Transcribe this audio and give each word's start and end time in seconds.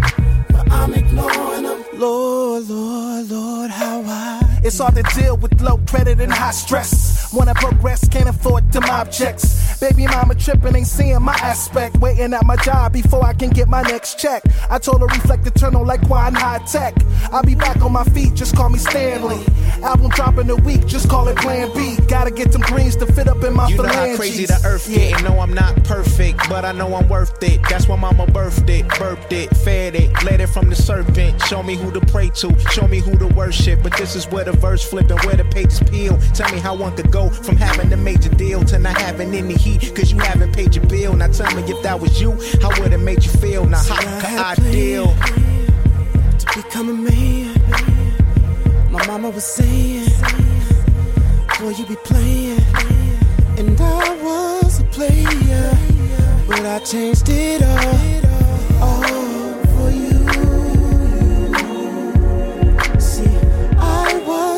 but 0.50 0.72
I'm 0.72 0.92
ignoring 0.95 1.62
them. 1.64 1.84
Lord, 1.94 2.67
Lord, 2.67 3.30
Lord, 3.30 3.69
how 3.69 4.02
I. 4.02 4.41
It's 4.64 4.78
hard 4.78 4.94
to 4.95 5.04
deal 5.20 5.38
with 5.38 5.59
low 5.59 5.80
credit 5.88 6.22
and 6.22 6.31
high 6.31 6.52
stress. 6.52 7.34
Wanna 7.34 7.56
progress, 7.56 8.08
can't 8.08 8.30
afford 8.30 8.72
them 8.72 8.84
objects. 8.84 9.80
Baby 9.80 10.06
mama 10.06 10.36
tripping, 10.36 10.76
ain't 10.76 10.86
seeing 10.86 11.22
my 11.23 11.34
aspect. 11.42 11.98
Waiting 11.98 12.34
at 12.34 12.45
my 12.45 12.56
job 12.58 12.94
before 12.94 13.26
I 13.26 13.34
can 13.34 13.50
get 13.50 13.68
my 13.68 13.81
next 13.81 14.20
check. 14.20 14.44
I 14.70 14.78
told 14.78 15.02
her 15.02 15.08
reflect 15.08 15.48
eternal 15.48 15.84
like 15.84 16.06
Quan 16.06 16.36
Hi-Tek. 16.36 16.94
I'll 17.31 17.42
be 17.42 17.56
back 17.56 17.81
on 17.81 17.92
my 17.92 18.03
feet, 18.03 18.36
just 18.36 18.56
call 18.56 18.70
me 18.70 18.78
Stanley. 18.78 19.44
Album 19.81 20.09
dropping 20.12 20.50
a 20.52 20.56
week, 20.58 20.86
just 20.86 21.09
call 21.09 21.28
it 21.28 21.38
Plan 21.38 21.73
B. 21.73 21.98
Gotta 22.08 22.30
get 22.30 22.52
them 22.52 22.62
greens 22.62 22.96
to 22.98 23.08
fit 23.08 23.28
up 23.28 23.44
in 23.44 23.56
my 23.56 23.68
You 23.68 23.78
know 23.78 23.88
how 23.88 24.16
crazy 24.16 24.46
the 24.46 24.62
earth 24.64 24.88
get, 24.88 25.14
and 25.14 25.23
know 25.23 25.40
I'm 25.40 25.53
not 25.53 25.84
perfect, 25.86 26.48
but 26.50 26.66
I 26.66 26.72
know 26.72 26.94
I'm 26.94 27.09
worth 27.09 27.42
it. 27.42 27.62
That's 27.68 27.88
why 27.88 27.96
mama 27.96 28.28
birthed 28.28 28.70
it, 28.70 28.88
burped 29.00 29.34
it, 29.34 29.50
fed 29.58 29.96
it, 29.96 30.12
led 30.23 30.40
it 30.40 30.48
from 30.48 30.70
the 30.70 30.75
serpent. 30.75 31.42
Show 31.44 31.64
me 31.64 31.75
who 31.75 31.92
to 31.92 32.02
pray 32.02 32.30
to, 32.36 32.58
show 32.70 32.88
me 32.88 33.00
who 33.00 33.18
to 33.18 33.28
worship. 33.28 33.81
But 33.81 33.98
this 33.98 34.16
is 34.16 34.28
where 34.28 34.44
the 34.44 34.50
verse 34.53 34.83
flip 34.88 35.09
and 35.09 35.19
where 35.21 35.35
the 35.35 35.45
pages 35.45 35.80
peel. 35.81 36.17
Tell 36.33 36.52
me 36.53 36.59
how 36.59 36.75
one 36.75 36.95
could 36.95 37.11
go 37.11 37.30
from 37.30 37.57
having 37.57 37.91
a 37.94 37.97
major 37.97 38.30
deal 38.30 38.63
to 38.66 38.80
not 38.80 38.97
having 38.97 39.33
any 39.33 39.55
heat, 39.55 39.94
cause 39.95 40.11
you 40.11 40.19
haven't 40.19 40.53
paid 40.53 40.75
your 40.75 40.85
bill. 40.85 41.13
Now 41.16 41.27
tell 41.27 41.53
me 41.55 41.63
if 41.71 41.81
that 41.83 41.99
was 41.99 42.21
you, 42.21 42.31
how 42.61 42.69
would 42.81 42.94
it 42.94 42.99
make 42.99 43.23
you 43.23 43.31
feel? 43.31 43.66
Now 43.66 43.83
how 43.83 44.55
could 44.55 44.66
I 44.66 44.72
deal? 44.72 45.16
to 46.41 46.63
become 46.63 46.89
a 46.89 46.94
man. 46.94 47.53
My 48.91 49.05
mama 49.05 49.29
was 49.29 49.45
saying, 49.45 50.09
Boy, 51.59 51.69
you 51.69 51.85
be 51.85 51.95
playing. 51.97 52.59
And 53.57 53.79
I 53.79 54.17
was 54.23 54.79
a 54.79 54.84
player, 54.85 55.78
but 56.47 56.66
I 56.66 56.79
changed 56.79 57.29
it 57.29 57.61
all, 57.61 58.81
all 58.81 59.03
oh. 59.03 59.21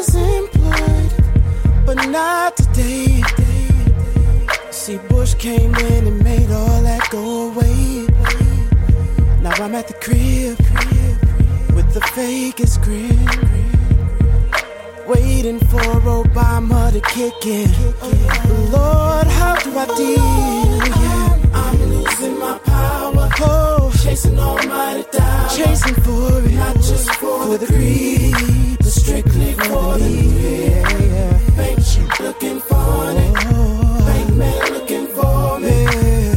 Was 0.03 0.15
employed, 0.15 1.13
but 1.85 1.95
not 2.09 2.57
today. 2.57 3.23
See, 4.69 4.97
Bush 5.07 5.33
came 5.35 5.73
in 5.73 6.07
and 6.07 6.21
made 6.21 6.51
all 6.51 6.81
that 6.81 7.07
go 7.09 7.51
away. 7.51 8.05
Now 9.41 9.53
I'm 9.63 9.73
at 9.75 9.87
the 9.87 9.93
crib 9.93 10.57
with 11.73 11.93
the 11.93 12.01
fakest 12.01 12.81
grin, 12.83 13.15
waiting 15.07 15.59
for 15.59 15.79
Obama 16.23 16.91
to 16.91 16.99
kick 16.99 17.45
in. 17.45 17.71
Lord, 18.73 19.27
how 19.27 19.55
do 19.63 19.71
I 19.77 19.85
deal? 19.95 20.21
I'm 21.53 21.79
losing 21.81 22.39
my 22.39 22.57
power. 22.57 23.29
Oh, 23.39 23.93
chasing 24.03 24.37
almighty 24.37 25.05
dollar, 25.17 25.49
chasing 25.55 25.95
for 26.03 26.39
it, 26.45 26.51
not 26.55 26.75
just 26.75 27.09
for, 27.15 27.57
the 27.57 27.67
greed, 27.67 28.35
but 28.79 28.87
strictly 28.87 29.32
for 29.69 29.97
the 29.97 30.09
need. 30.09 30.71
Yeah, 31.57 31.75
cheap 31.81 32.19
looking 32.19 32.59
funny, 32.59 33.31
bank 34.05 34.35
man 34.35 34.73
looking 34.73 35.07
for 35.07 35.59
me. 35.59 35.85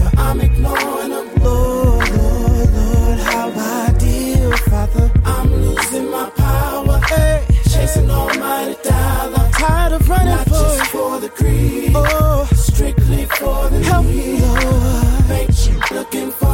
But 0.03 0.19
I'm 0.19 0.41
ignoring 0.41 1.11
them. 1.11 1.27
Lord, 1.43 2.11
Lord, 2.11 2.71
Lord, 2.75 3.19
how 3.21 3.51
I 3.57 3.95
deal, 3.99 4.53
Father. 4.69 5.11
I'm 5.25 5.53
losing 5.53 6.11
my 6.11 6.31
power, 6.31 7.01
hey. 7.09 7.45
chasing 7.71 8.11
almighty 8.11 8.77
dollar. 8.83 9.51
Tired 9.53 9.93
of 9.95 10.09
running 10.09 10.27
Not 10.29 10.45
for 10.45 10.51
just 10.51 10.81
it. 10.83 10.87
for 10.89 11.21
the 11.21 11.29
greed, 11.31 11.93
oh, 11.95 12.49
strictly 12.55 13.25
for 13.27 13.69
the 13.71 13.81
need. 14.03 14.41
Lord. 14.41 15.29
Bank 15.29 15.51
cheap 15.57 15.91
looking 15.91 16.31
funny, 16.31 16.46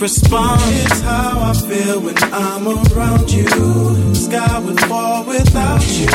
Respond. 0.00 0.60
It's 0.64 1.00
how 1.00 1.40
I 1.40 1.52
feel 1.54 2.00
when 2.00 2.16
I'm 2.32 2.68
around 2.68 3.28
you. 3.32 3.44
The 3.44 4.14
sky 4.14 4.58
would 4.60 4.80
fall 4.82 5.24
without 5.24 5.84
you. 5.98 6.06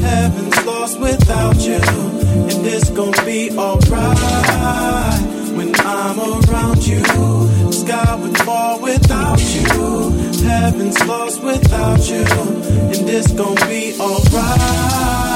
Heaven's 0.00 0.64
lost 0.64 0.98
without 0.98 1.56
you. 1.60 1.74
And 1.74 2.66
it's 2.66 2.88
gonna 2.88 3.24
be 3.26 3.50
alright 3.50 5.20
when 5.54 5.74
I'm 5.80 6.18
around 6.20 6.86
you. 6.86 7.02
The 7.02 7.72
sky 7.72 8.14
would 8.14 8.38
fall 8.38 8.80
without 8.80 9.40
you. 9.40 10.46
Heaven's 10.48 11.04
lost 11.04 11.42
without 11.42 12.08
you. 12.08 12.24
And 12.24 13.10
it's 13.10 13.30
gonna 13.32 13.66
be 13.66 13.94
alright. 14.00 14.60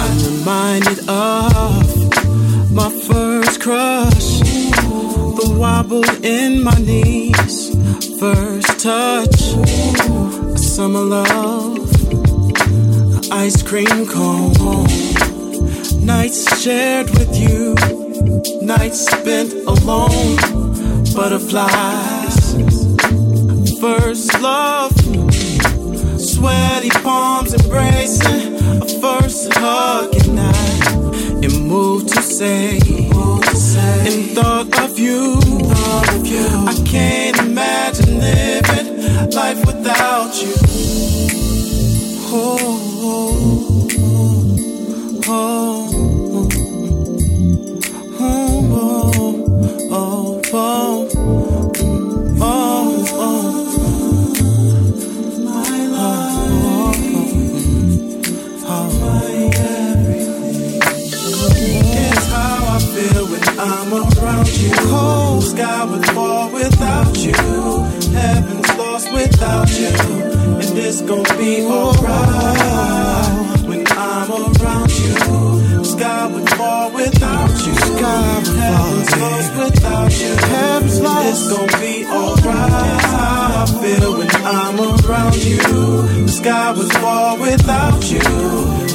I'm 0.01 0.39
reminded 0.39 1.09
of 1.11 2.73
my 2.73 2.91
first 3.07 3.61
crush 3.61 4.41
the 5.37 5.55
wobble 5.59 6.05
in 6.25 6.63
my 6.63 6.75
knees. 6.79 7.16
Love, 11.09 11.79
ice 13.31 13.63
cream 13.63 14.07
cone. 14.07 14.87
Nights 16.05 16.61
shared 16.61 17.11
with 17.11 17.35
you, 17.37 17.75
nights 18.63 19.07
spent 19.07 19.53
alone. 19.69 20.37
Butterflies, 21.15 22.55
first 23.81 24.41
love, 24.41 24.93
sweaty 26.19 26.91
palms 26.91 27.55
embracing, 27.55 28.57
a 28.83 28.87
first 29.01 29.53
hug 29.55 30.15
at 30.15 30.27
night. 30.29 31.45
and 31.45 31.69
moved 31.69 32.09
to 32.15 32.23
say, 32.23 32.79
in 32.79 34.35
thought 34.35 34.79
of 34.83 34.99
you, 34.99 35.39
I 35.71 36.83
can't 36.85 37.39
imagine 37.39 38.19
living 38.19 39.31
life 39.31 39.65
without 39.67 40.35
you. 40.43 40.66
Oh, 42.29 42.66
it's 70.99 71.05
gonna 71.05 71.37
be 71.37 71.63
alright 71.67 72.09
when 73.69 73.85
I'm 73.87 74.31
around 74.31 74.91
you. 74.99 75.85
Sky 75.85 76.27
would 76.27 76.49
fall 76.51 76.91
without 76.91 77.51
you. 77.67 77.75
Sky 77.75 78.39
would 78.39 78.57
Heaven's 78.57 79.17
lost 79.21 79.53
without 79.59 80.13
you. 80.21 80.37
Heaven's 80.37 81.01
lost. 81.03 81.29
It's 81.29 81.49
gonna 81.53 81.81
be 81.81 82.07
alright. 82.07 83.05
I 83.13 83.67
feel 83.83 84.17
when 84.17 84.31
I'm 84.47 84.81
around 84.81 85.37
you. 85.37 85.59
The 86.25 86.29
sky 86.29 86.73
would 86.73 86.93
fall 86.93 87.39
without 87.41 88.11
you. 88.11 88.21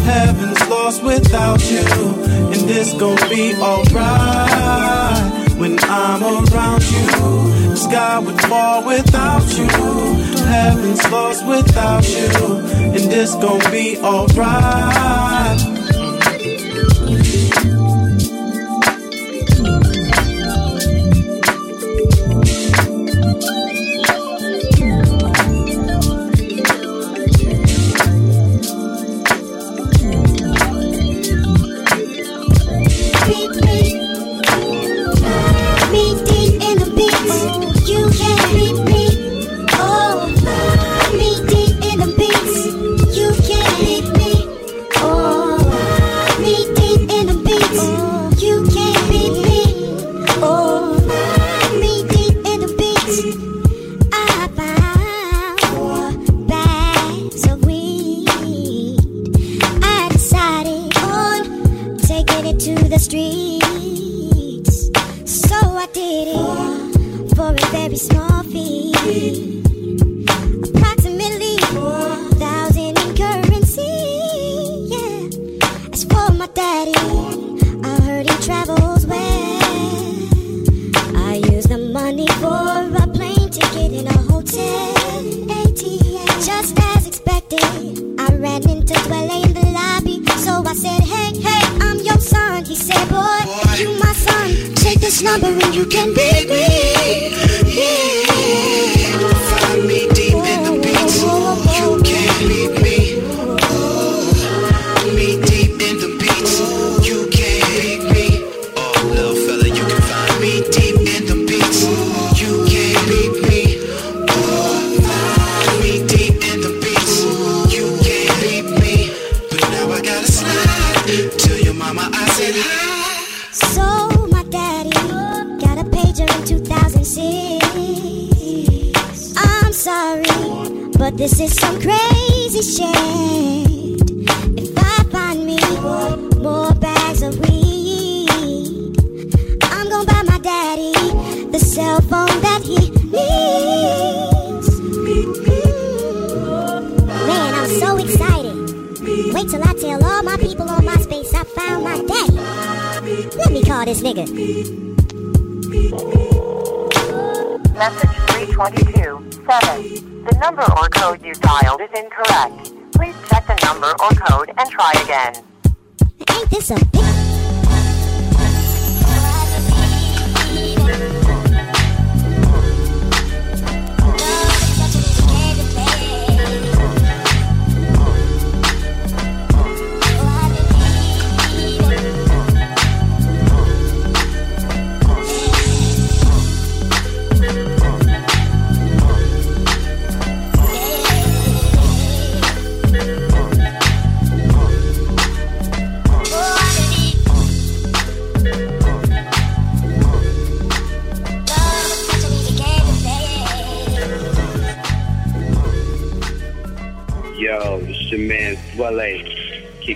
Heaven's 0.03 0.69
lost 0.69 1.03
without 1.03 1.61
you. 1.69 1.85
And 2.51 2.69
it's 2.69 2.93
gonna 2.95 3.29
be 3.29 3.53
alright 3.55 5.40
when 5.61 5.77
I'm 5.83 6.23
around 6.23 6.81
you. 6.91 7.05
The 7.69 7.75
sky 7.75 8.17
would 8.17 8.41
fall 8.41 8.83
without 8.83 9.45
you. 9.55 9.67
Heaven's 10.45 11.11
lost 11.11 11.45
without 11.45 12.03
you. 12.09 12.57
And 12.95 13.13
it's 13.13 13.35
gonna 13.35 13.69
be 13.69 13.99
alright. 13.99 15.80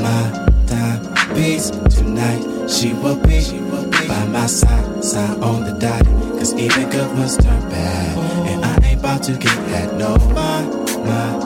my 0.00 0.46
time 0.66 1.14
piece 1.34 1.68
tonight. 1.94 2.70
She 2.70 2.94
will 2.94 3.16
be, 3.16 3.42
she 3.42 3.58
will 3.58 3.84
be 3.90 4.08
by 4.08 4.24
my 4.28 4.46
side, 4.46 5.04
side 5.04 5.38
on 5.40 5.64
the 5.64 5.72
dot. 5.78 6.06
Cause 6.38 6.54
even 6.54 6.88
good 6.88 7.12
ones 7.18 7.36
turn 7.36 7.60
bad. 7.68 8.16
And 8.48 8.64
I 8.64 8.78
ain't 8.86 9.00
about 9.00 9.22
to 9.24 9.32
get 9.32 9.52
had 9.68 9.92
no 9.98 10.16
my, 10.32 10.62
my 11.04 11.36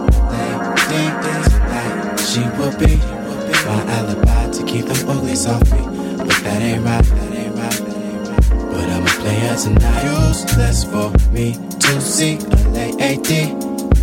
lady 0.87 1.50
tonight. 1.50 2.17
She 2.21 2.43
will 2.57 2.71
be 2.78 3.18
my 3.69 3.83
alibi 3.99 4.51
to 4.51 4.65
keep 4.65 4.87
them 4.87 5.09
uglies 5.09 5.47
off 5.47 5.63
me. 5.73 5.81
But 6.17 6.39
that 6.45 6.63
ain't 6.63 6.85
right, 6.85 7.05
that 7.05 7.33
ain't 7.35 7.55
right, 7.55 7.79
that 7.87 7.97
ain't 8.11 8.29
right. 8.29 8.73
But 8.73 8.87
I'm 8.95 9.03
a 9.03 9.15
player 9.23 9.57
tonight. 9.57 10.05
Useless 10.29 10.85
for 10.85 11.09
me 11.33 11.53
to 11.85 12.01
see 12.01 12.37
a 12.37 12.91
lady 12.97 13.45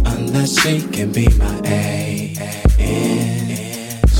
unless 0.05 0.61
she 0.61 0.81
can 0.87 1.11
be 1.11 1.27
my 1.37 1.55
A. 1.65 2.33
N 2.79 4.01
G 4.15 4.19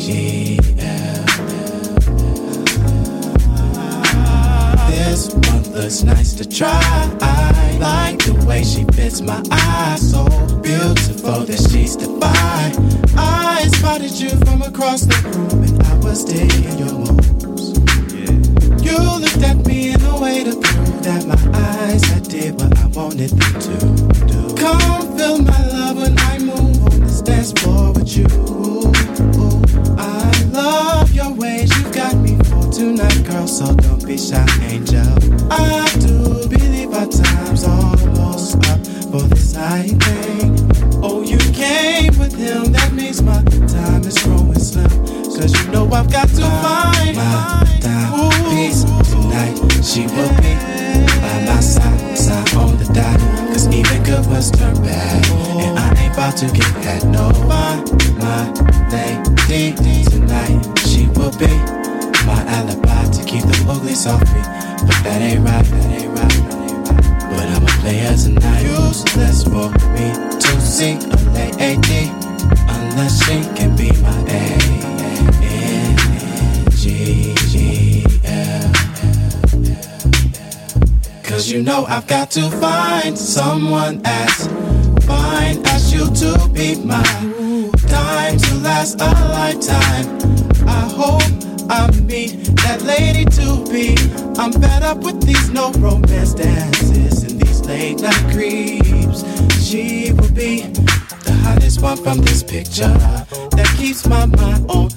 G 0.00 0.58
L. 0.80 1.24
This 4.90 5.22
one 5.32 6.14
nice 6.14 6.32
to 6.34 6.44
try. 6.48 6.82
I 7.20 7.78
like 7.78 8.18
the 8.24 8.34
way 8.48 8.64
she 8.64 8.84
fits 8.96 9.20
my 9.20 9.42
eyes. 9.52 10.10
So 10.10 10.24
beautiful 10.60 11.44
that 11.48 11.60
she's 11.70 11.94
divine. 11.94 12.74
I 13.16 13.51
spotted 13.68 14.12
you 14.12 14.30
from 14.44 14.62
across 14.62 15.02
the 15.02 15.16
room 15.30 15.62
and 15.62 15.82
I 15.82 15.96
was 15.98 16.24
digging 16.24 16.78
your 16.78 16.92
moves. 16.92 17.78
You 18.82 18.98
looked 18.98 19.42
at 19.42 19.64
me 19.66 19.92
in 19.94 20.02
a 20.02 20.20
way 20.20 20.44
to 20.44 20.52
prove 20.52 21.02
that 21.02 21.26
my 21.26 21.38
eyes 21.58 22.02
I 22.12 22.18
did 22.20 22.54
what 22.60 22.76
I 22.78 22.86
wanted 22.88 23.30
them 23.30 23.60
to 23.60 23.76
do. 24.26 24.54
Come 24.56 25.16
feel 25.16 25.38
my 25.42 25.66
love 25.68 25.96
when 25.96 26.18
I 26.18 26.38
move 26.38 26.82
on 26.84 27.00
this 27.00 27.20
dance 27.22 27.52
floor 27.52 27.92
with 27.92 28.16
you. 28.16 28.26
I 29.98 30.30
love 30.50 31.12
your 31.12 31.32
ways, 31.32 31.70
you 31.76 31.92
got 31.92 32.16
me 32.16 32.36
for 32.44 32.70
tonight, 32.72 33.24
girl. 33.24 33.46
So 33.46 33.74
don't 33.74 34.04
be 34.06 34.18
shy, 34.18 34.46
angel. 34.62 35.06
I 35.50 35.88
do 36.00 36.48
believe 36.48 36.92
our 36.92 37.06
time's 37.06 37.64
almost 37.64 38.56
up 38.68 38.80
for 39.10 39.22
this 39.28 39.54
night 39.54 40.02
thing. 40.02 40.58
Oh, 41.04 41.22
you 41.22 41.38
came 41.52 42.16
with 42.18 42.34
him, 42.34 42.72
that 42.72 42.91
I've 45.94 46.10
got 46.10 46.28
to 46.28 46.42
find 46.64 47.16
my 47.16 47.62
piece 48.48 48.82
tonight. 49.10 49.56
She 49.84 50.06
will 50.06 50.32
be 50.40 50.56
by 51.20 51.44
my 51.44 51.60
side, 51.60 52.16
side 52.16 52.54
on 52.56 52.78
the 52.78 52.88
dot. 52.94 53.18
Cause 53.52 53.68
even 53.68 54.02
good 54.02 54.24
ones 54.26 54.50
turn 54.50 54.74
bad. 54.82 55.26
And 55.60 55.78
I 55.78 55.92
ain't 56.00 56.14
about 56.14 56.38
to 56.38 56.46
get 56.46 56.64
had 56.82 57.04
no 57.04 57.28
my, 57.44 57.76
my 58.16 58.48
lady 59.48 60.04
tonight. 60.04 60.64
She 60.88 61.08
will 61.08 61.32
be 61.36 61.52
my 62.24 62.40
alibi 62.48 63.04
to 63.12 63.24
keep 63.24 63.42
the 63.42 63.66
uglies 63.68 64.06
off 64.06 64.22
me. 64.32 64.40
But 64.86 64.96
that 65.04 65.20
ain't 65.20 65.44
right, 65.44 65.64
that 65.64 65.90
ain't 65.92 66.08
right, 66.08 66.40
that 66.48 66.70
ain't 66.70 66.88
right. 66.88 67.36
But 67.36 67.48
I'm 67.52 67.64
a 67.64 67.72
player 67.82 68.16
tonight. 68.16 68.62
Useless 68.64 69.44
for 69.44 69.68
me 69.92 70.08
to 70.40 70.60
see 70.60 70.96
a 70.96 71.18
lady 71.36 72.08
unless 72.66 73.22
she 73.26 73.44
can 73.54 73.76
be 73.76 73.92
my 74.00 74.24
A. 74.30 74.81
Cause 81.42 81.50
you 81.50 81.60
know 81.60 81.84
I've 81.86 82.06
got 82.06 82.30
to 82.38 82.48
find 82.48 83.18
someone 83.18 84.00
as 84.04 84.46
fine 85.04 85.60
as 85.66 85.92
you 85.92 86.06
to 86.06 86.48
be 86.54 86.76
mine. 86.76 87.72
Time 87.88 88.38
to 88.38 88.54
last 88.58 89.00
a 89.00 89.10
lifetime. 89.10 90.06
I 90.68 90.88
hope 90.94 91.68
I 91.68 91.90
meet 92.02 92.44
that 92.62 92.82
lady 92.82 93.24
to 93.24 93.64
be. 93.72 93.96
I'm 94.40 94.52
fed 94.52 94.84
up 94.84 94.98
with 94.98 95.20
these 95.26 95.50
no 95.50 95.72
romance 95.72 96.34
dances 96.34 97.24
and 97.24 97.40
these 97.40 97.60
late 97.66 98.00
night 98.00 98.24
creeps. 98.32 99.24
She 99.60 100.12
will 100.12 100.30
be 100.30 100.60
the 101.26 101.36
hottest 101.42 101.82
one 101.82 101.96
from 101.96 102.18
this 102.18 102.44
picture 102.44 102.94
that 103.56 103.74
keeps 103.76 104.06
my 104.06 104.26
mind 104.26 104.70
on 104.70 104.90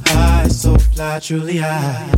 truly 0.96 1.60
I 1.60 2.10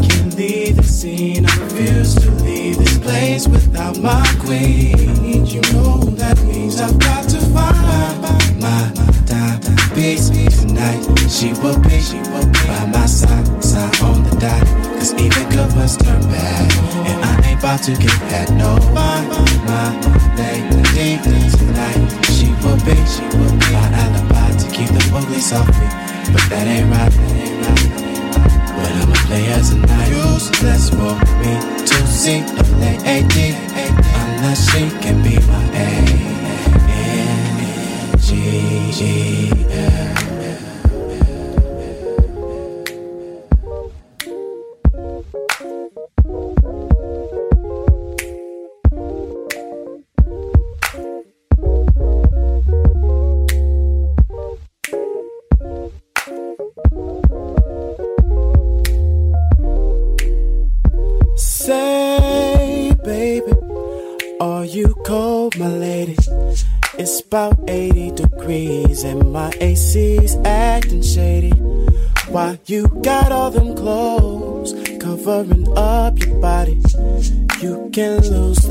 can't 0.00 0.36
leave 0.36 0.76
the 0.76 0.82
scene. 0.84 1.44
I 1.44 1.56
refuse 1.58 2.14
to 2.16 2.30
leave 2.44 2.78
this 2.78 2.98
place 2.98 3.48
without 3.48 3.98
my 3.98 4.24
queen. 4.38 5.44
You 5.44 5.60
know 5.72 5.98
that 6.20 6.38
means 6.44 6.80
I've 6.80 6.98
got 7.00 7.28
to 7.30 7.40
find 7.50 8.60
my 8.60 8.92
time 9.26 9.60
piece 9.94 10.30
tonight. 10.60 11.02
She 11.28 11.52
will 11.62 11.80
be, 11.80 11.98
she 12.00 12.18
will 12.30 12.46
be 12.46 12.62
by 12.68 12.86
my 12.86 13.06
side, 13.06 13.64
side 13.64 14.00
on 14.02 14.22
the 14.22 14.36
dot. 14.38 14.66
Cause 14.98 15.14
even 15.14 15.48
good 15.50 15.74
ones 15.74 15.96
turn 15.96 16.22
bad. 16.30 16.72
And 17.08 17.24
I 17.24 17.48
ain't 17.48 17.58
about 17.58 17.82
to 17.84 17.92
get 17.92 18.12
had 18.30 18.50
no 18.54 18.76
my, 18.94 19.18
my 19.66 20.12
lady 20.38 21.18
tonight. 21.58 22.06
She 22.30 22.54
will 22.62 22.78
be, 22.86 22.94
she 23.10 23.24
will 23.34 23.50
be 23.58 23.66
my 23.74 23.88
alibi 23.98 24.50
to 24.62 24.70
keep 24.70 24.88
the 24.88 25.02
uglies 25.12 25.52
off 25.52 25.66
me. 25.66 25.88
But 26.32 26.48
that 26.50 26.66
ain't 26.66 26.88
right, 26.88 27.10
that 27.10 27.36
ain't 27.36 27.66
right, 27.66 28.01
But 29.28 29.38
I'm 29.38 29.48
a 29.48 29.62
tonight. 29.62 30.08
Useless 30.08 30.90
for 30.90 31.14
me 31.40 31.52
to 31.86 32.06
see 32.06 32.40
lady 32.80 33.56
unless 34.20 34.70
she 34.70 34.90
can 35.00 35.22
be 35.22 35.38
my 35.46 35.62
A. 35.74 36.22
you 72.66 72.86
got 73.02 73.32
all 73.32 73.50
them 73.50 73.74
clothes 73.74 74.72
covering 75.00 75.66
up 75.76 76.18
your 76.18 76.36
body? 76.40 76.80
You 77.60 77.90
can 77.92 78.20
lose 78.20 78.61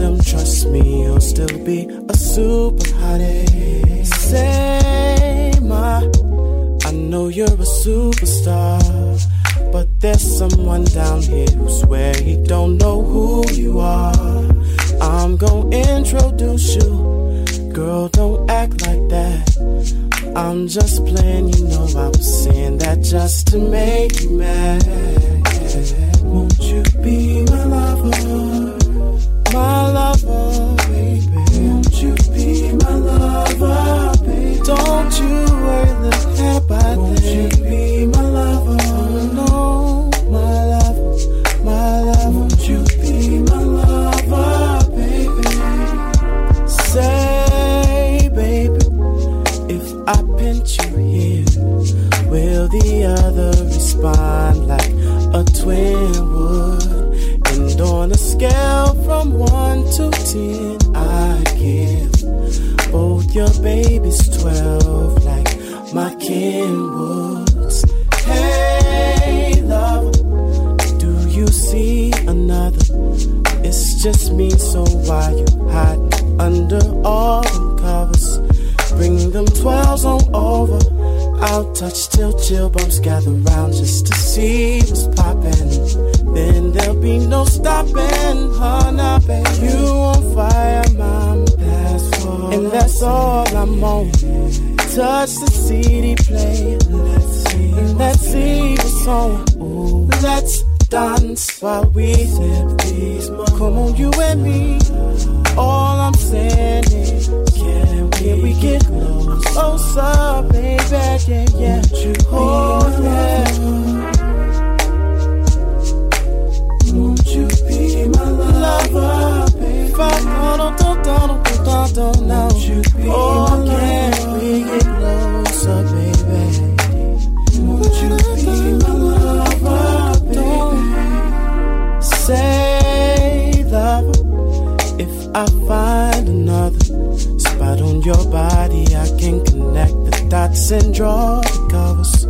dots 140.32 140.72
and 140.72 140.94
draw 140.94 141.42
the 141.42 141.68
covers. 141.70 142.26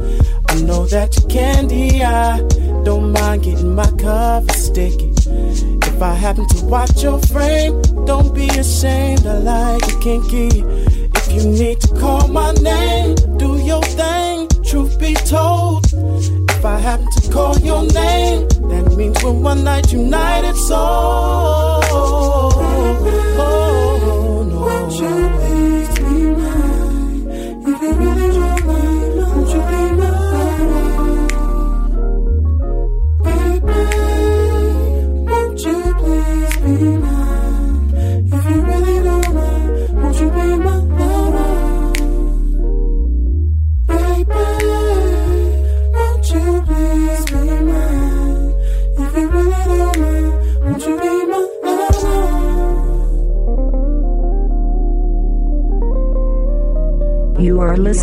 I 0.50 0.60
know 0.64 0.88
that 0.88 1.16
you're 1.16 1.30
candy, 1.30 2.04
I 2.04 2.40
don't 2.84 3.12
mind 3.12 3.44
getting 3.44 3.76
my 3.76 3.92
cover 3.92 4.52
sticky. 4.54 5.14
If 5.88 6.02
I 6.02 6.16
happen 6.16 6.48
to 6.48 6.66
watch 6.66 7.04
your 7.04 7.20
frame, 7.20 7.80
don't 8.06 8.34
be 8.34 8.48
ashamed. 8.48 9.28
I 9.28 9.38
like 9.38 9.84
it 9.84 10.02
kinky. 10.02 10.64
If 11.16 11.32
you 11.32 11.44
need 11.52 11.80
to 11.82 11.90
call 11.90 12.28
my 12.28 12.52
name, 12.54 13.14
do 13.38 13.60
your 13.60 13.84
thing. 13.84 14.48
Truth 14.64 15.00
be 15.00 15.14
told, 15.14 15.86
if 16.50 16.66
I 16.66 16.80
happen 16.80 17.06
to 17.06 17.32
call 17.32 17.56
your 17.60 17.84
name, 17.84 18.48
that 18.72 18.96
means 18.98 19.24
we're 19.24 19.32
one 19.32 19.64
night 19.64 19.94
united. 19.94 20.56
So, 20.56 20.76
oh, 20.76 22.32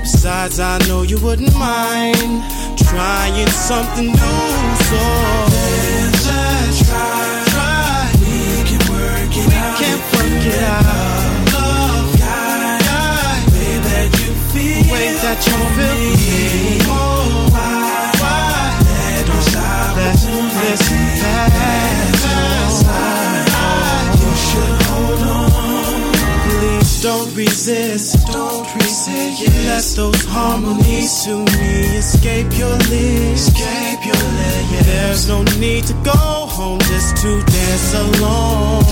Besides, 0.00 0.58
I 0.58 0.78
know 0.88 1.02
you 1.02 1.20
wouldn't 1.20 1.54
mind 1.54 2.42
trying 2.76 3.46
something 3.46 4.06
new. 4.06 4.66
So 4.88 5.02
let's 5.54 6.24
try. 6.88 7.44
try. 7.54 8.10
We 8.18 8.64
can 8.66 8.82
work 8.90 9.36
it 9.38 9.52
out. 9.54 9.78
We 9.78 9.86
can 9.86 9.98
work 10.18 10.46
it 10.50 10.62
out. 10.66 11.54
Love, 11.54 12.10
guide, 12.18 12.82
guide. 12.90 13.44
Way 13.54 13.78
that 13.86 14.10
you 14.18 14.30
feel. 14.50 14.92
Way 14.92 15.14
that 15.22 15.46
you 15.46 15.58
feel. 15.76 15.94
Me. 15.94 16.78
Oh, 16.90 17.47
don't 27.02 27.34
resist. 27.36 28.26
Don't 28.26 28.74
resist. 28.74 29.42
Let 29.66 29.84
those 29.96 30.24
harmonies 30.24 31.24
to 31.24 31.38
me 31.38 31.96
escape 31.96 32.50
your 32.58 32.76
lips. 32.90 33.48
Escape 33.48 34.04
your 34.04 34.14
lips. 34.14 34.86
There's 34.86 35.28
no 35.28 35.42
need 35.58 35.84
to 35.84 35.94
go 36.04 36.12
home 36.12 36.80
just 36.80 37.16
to 37.22 37.42
dance 37.44 37.94
alone. 37.94 38.84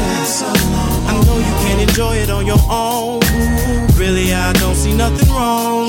I 1.09 1.21
know 1.25 1.39
you 1.39 1.55
can 1.65 1.81
enjoy 1.81 2.17
it 2.17 2.31
on 2.31 2.47
your 2.47 2.63
own. 2.71 3.21
Really, 3.97 4.33
I 4.33 4.53
don't 4.55 4.77
see 4.77 4.95
nothing 4.95 5.29
wrong 5.35 5.89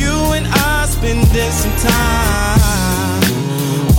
you 0.00 0.32
and 0.32 0.46
I 0.46 0.86
spending 0.86 1.50
some 1.50 1.76
time. 1.76 2.79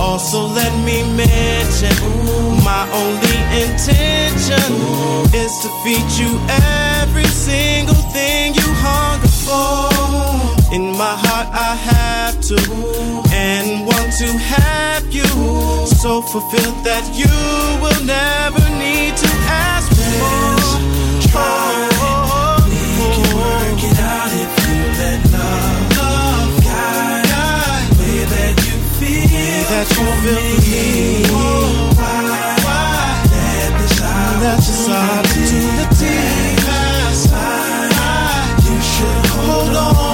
Also, 0.02 0.48
let 0.48 0.72
me 0.84 0.98
mention 1.14 1.94
my 2.64 2.82
only 2.92 3.38
intention 3.62 4.68
is 5.32 5.52
to 5.62 5.68
feed 5.82 6.08
you 6.18 6.30
every 6.98 7.24
single 7.26 8.02
thing 8.10 8.52
you 8.52 8.66
hunger 8.82 9.32
for. 9.46 10.74
In 10.74 10.90
my 10.98 11.14
heart, 11.24 11.48
I 11.52 11.74
have 11.90 12.40
to 12.48 12.58
and 13.32 13.86
want 13.86 14.12
to 14.18 14.28
have 14.54 15.04
you 15.14 15.30
so 15.86 16.20
fulfilled 16.20 16.84
that 16.84 17.04
you 17.14 17.30
will 17.80 18.02
never 18.04 18.62
need 18.82 19.16
to 19.16 19.28
ask 19.46 19.88
for. 19.94 21.30
Try. 21.30 21.91
that's 29.72 29.92
fulfilled 29.94 30.52
for 30.52 30.70
me. 30.70 31.24
Oh, 31.28 31.92
why, 31.96 32.56
why? 32.64 32.92
To 35.32 35.58
the 35.78 35.86
deep. 35.98 36.60
You 38.68 38.78
should 38.92 39.26
hold 39.26 39.76
on. 39.76 40.11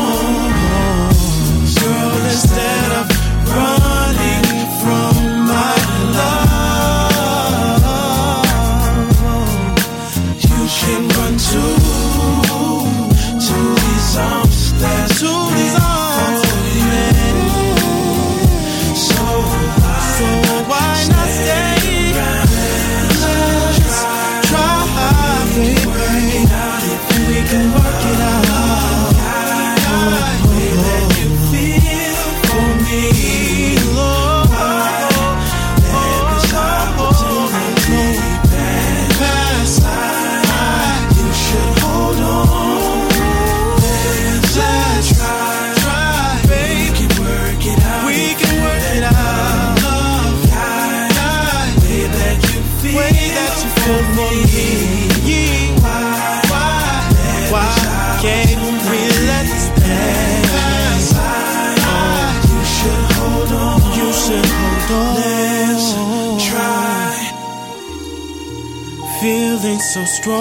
so 69.94 70.04
strong. 70.04 70.36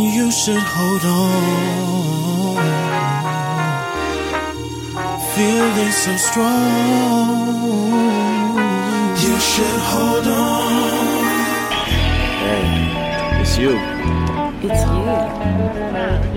You 0.00 0.30
should 0.30 0.62
hold 0.74 1.04
on. 1.04 2.56
Feeling 5.34 5.92
so 5.92 6.16
strong. 6.16 7.68
You 9.24 9.38
should 9.50 9.80
hold 9.92 10.26
on. 10.28 11.24
Hey, 12.44 13.42
it's 13.42 13.58
you. 13.58 13.72
It's 14.62 14.82
you. 16.24 16.27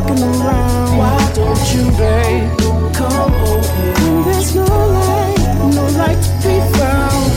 fucking 0.00 0.22
around. 0.22 0.98
Why 0.98 1.32
don't 1.34 1.74
you, 1.74 1.84
babe, 1.96 2.58
come 2.94 3.32
over? 3.32 3.92
When 4.02 4.22
there's 4.24 4.54
no 4.54 4.64
light, 4.64 5.40
no 5.74 5.84
light 6.00 6.20
to 6.24 6.30
be 6.44 6.56
found. 6.76 7.32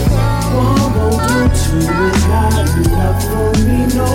What 0.55 0.91
won't 0.95 1.21
do 1.23 1.39
to 1.61 1.75
is 2.07 2.23
not 2.27 2.67
enough 2.77 3.19
for 3.29 3.49
me, 3.65 3.79
no. 3.95 4.09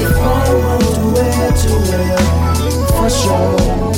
If 0.00 0.16
I 0.16 0.54
won't 0.62 0.88
do 0.96 1.06
it, 1.24 1.54
do 1.62 1.74
it 1.96 2.20
for 2.92 3.10
sure. 3.10 3.97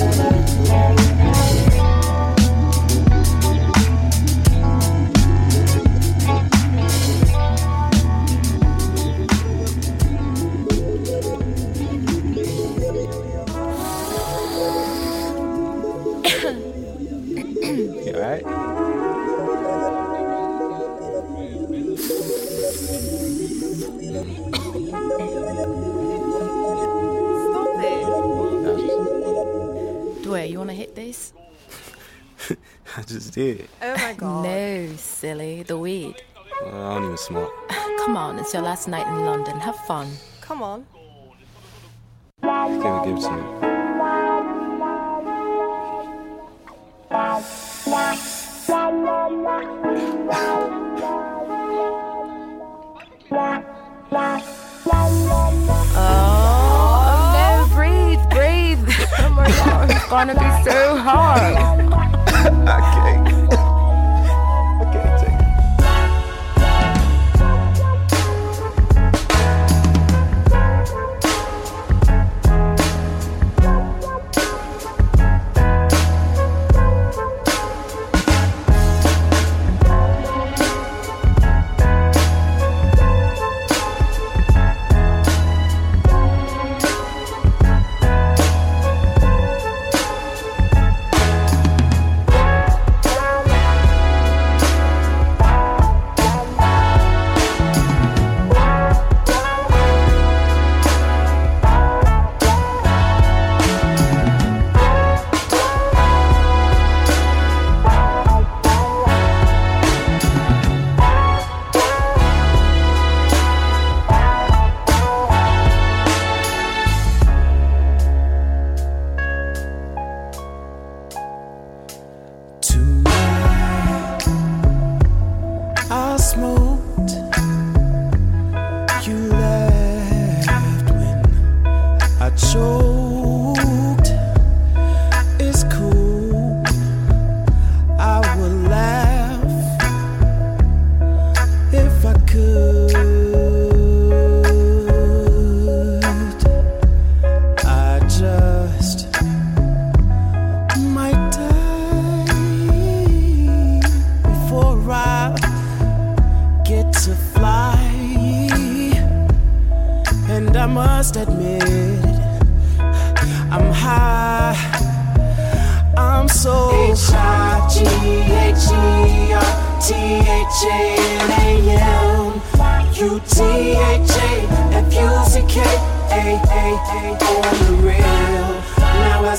just 33.11 33.35
did. 33.35 33.69
Oh 33.83 33.95
my 33.97 34.13
god. 34.19 34.45
no, 34.45 34.97
silly. 34.97 35.63
The 35.63 35.77
weed. 35.79 36.23
Uh, 36.63 36.67
I 36.69 36.95
don't 36.95 37.05
even 37.05 37.17
smoke. 37.17 37.53
Come 38.05 38.17
on, 38.17 38.39
it's 38.39 38.53
your 38.53 38.63
last 38.63 38.89
night 38.89 39.07
in 39.07 39.25
London. 39.25 39.59
Have 39.61 39.77
fun. 39.87 40.09
Come 40.41 40.63
on. 40.63 40.87
Give 42.43 42.51
it, 42.51 43.05
give 43.05 43.17
it 43.17 43.21
to 43.23 44.51
Oh, 56.03 57.67
no, 57.69 57.75
breathe, 57.75 58.21
breathe. 58.31 58.79
oh 59.19 59.29
my 59.31 59.49
god, 59.49 59.91
it's 59.91 60.07
gonna 60.09 60.35
be 60.35 60.71
so 60.71 60.97
hard. 60.97 61.90
I 62.51 62.81
can't. 62.81 63.10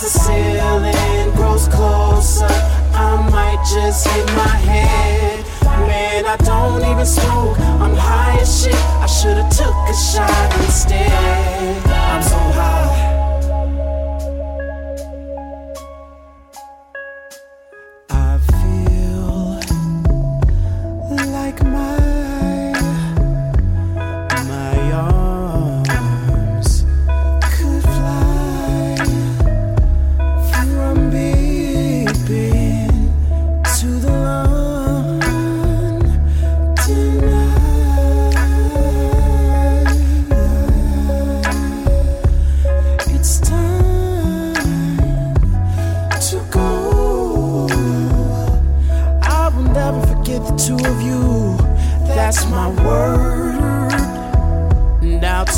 The 0.01 0.07
ceiling 0.07 1.31
grows 1.35 1.67
closer, 1.67 2.49
I 2.93 3.29
might 3.29 3.61
just 3.71 4.07
hit 4.07 4.25
my 4.33 4.55
head. 4.65 5.45
Man, 5.85 6.25
I 6.25 6.37
don't 6.37 6.83
even 6.91 7.05
smoke. 7.05 7.59
I'm 7.79 7.95
high 7.95 8.39
as 8.41 8.63
shit. 8.63 8.73
I 8.73 9.05
should've 9.05 9.49
took 9.49 9.75
a 9.87 9.93
shot 9.93 10.53
instead. 10.65 11.85
I'm 11.85 12.23
so 12.23 12.50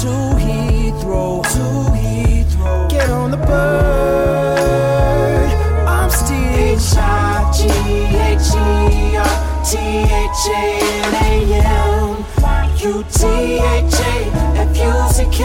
to 0.03 0.09
Heathrow, 0.09 1.41
to 1.43 1.65
Heathrow. 1.95 2.89
Get 2.89 3.09
on 3.09 3.31
the 3.31 3.37
bird. 3.37 4.59
I'm 5.87 6.09
still 6.09 6.35
H 6.35 6.97
I 6.97 7.49
G 7.55 7.63
H 7.63 8.51
E 8.51 9.15
R 9.15 9.35
T 9.63 9.71
H 10.03 10.43
A 10.49 10.65
N 10.99 11.13
A 11.23 11.55
M 11.63 12.19
U 12.83 12.93
T 13.13 13.21
H 13.63 13.99
A 14.03 14.15
F 14.59 14.75
U 14.75 14.91
C 15.13 15.23
K 15.31 15.39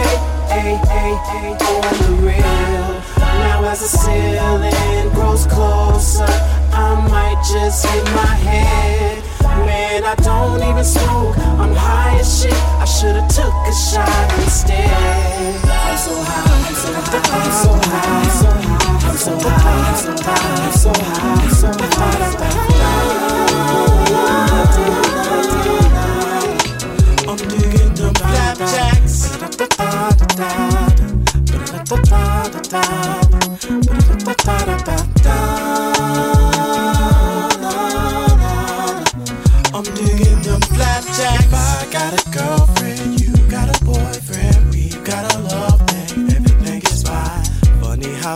A 0.51 0.75
A 0.91 1.15
A 1.29 1.55
on 1.63 1.95
the 2.03 2.11
real. 2.19 2.89
Now 3.17 3.63
as 3.63 3.79
the 3.79 3.87
ceiling 3.87 5.07
grows 5.13 5.45
closer, 5.45 6.33
I 6.73 7.07
might 7.09 7.39
just 7.49 7.85
hit 7.85 8.03
my 8.11 8.35
head. 8.43 9.28
Man, 9.65 10.03
I 10.03 10.15
don't 10.15 10.61
even 10.63 10.83
smoke. 10.83 11.37
I'm 11.59 11.73
high 11.75 12.19
as 12.19 12.41
shit. 12.41 12.53
I 12.53 12.85
should've 12.85 13.27
took 13.27 13.53
a 13.67 13.73
shot 13.73 14.33
instead. 14.39 14.89
I'm 15.65 15.97
so 15.97 16.13
high, 16.21 16.49
I'm 16.59 16.75
so 16.75 16.93
high, 16.93 17.29
I'm 17.29 17.51
so 17.51 17.71
high, 17.89 18.19
I'm 19.07 19.17
so 19.17 19.33
high, 19.39 19.89
I'm 19.89 19.97
so 19.97 20.13
high, 20.19 20.63
I'm 20.63 20.73
so 20.73 20.91
high, 20.93 21.35
I'm 21.35 21.49
so 21.49 21.71
high, 21.89 22.15
I'm 22.19 22.31
so 22.31 22.39
high. 22.39 22.69
I'm 27.29 27.37
digging 27.37 27.93
the 27.93 28.07
flapjacks. 28.17 29.17
I'm 34.31 34.78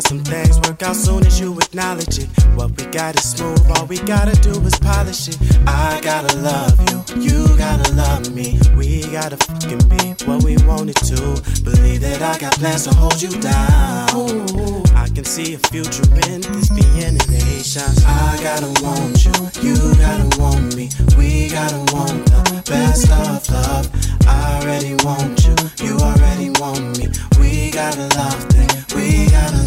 some 0.08 0.20
things 0.20 0.60
work 0.62 0.82
out 0.84 0.96
soon 0.96 1.26
as 1.26 1.40
you 1.40 1.58
acknowledge 1.60 2.20
it. 2.20 2.28
What 2.56 2.72
we 2.78 2.86
got 2.92 3.16
is 3.16 3.32
smooth, 3.32 3.62
all 3.78 3.86
we 3.86 3.98
gotta 4.00 4.36
do 4.42 4.52
is 4.62 4.78
polish 4.80 5.30
it. 5.30 5.38
I 5.68 6.00
gotta 6.02 6.36
love 6.38 6.78
you, 6.90 7.04
you 7.22 7.58
gotta 7.58 7.92
love 7.94 8.34
me. 8.34 8.60
We 8.76 9.02
gotta 9.12 9.38
fucking 9.38 9.84
be 9.90 10.04
what 10.26 10.44
we 10.44 10.58
wanted 10.66 10.98
to. 11.10 11.42
Believe 11.64 12.02
that 12.02 12.22
I 12.22 12.38
got 12.40 12.54
plans 12.54 12.84
to 12.86 12.94
hold 12.96 13.22
you 13.22 13.32
down. 13.40 14.84
I 14.96 15.08
can 15.14 15.26
see 15.26 15.54
a 15.54 15.60
future 15.72 16.08
in 16.30 16.42
this 16.42 16.70
being 16.70 17.16
a 17.16 17.26
nation. 17.32 17.92
I 18.06 18.40
gotta 18.42 18.72
want 18.84 19.26
you, 19.26 19.36
you 19.62 19.76
gotta 19.96 20.28
want 20.42 20.76
me. 20.76 20.90
We 21.18 21.50
gotta 21.50 21.80
want 21.94 22.26
the 22.28 22.64
best 22.68 23.10
of 23.12 23.50
love. 23.50 23.90
I 24.28 24.60
already 24.62 24.96
want 25.04 25.46
you, 25.46 25.56
you 25.86 25.98
already 25.98 26.50
want 26.60 26.98
me. 26.98 27.08
We 27.40 27.72
got 27.72 27.96
a 27.98 28.08
love 28.18 28.44
thing, 28.52 28.70
we 28.96 29.30
got 29.30 29.63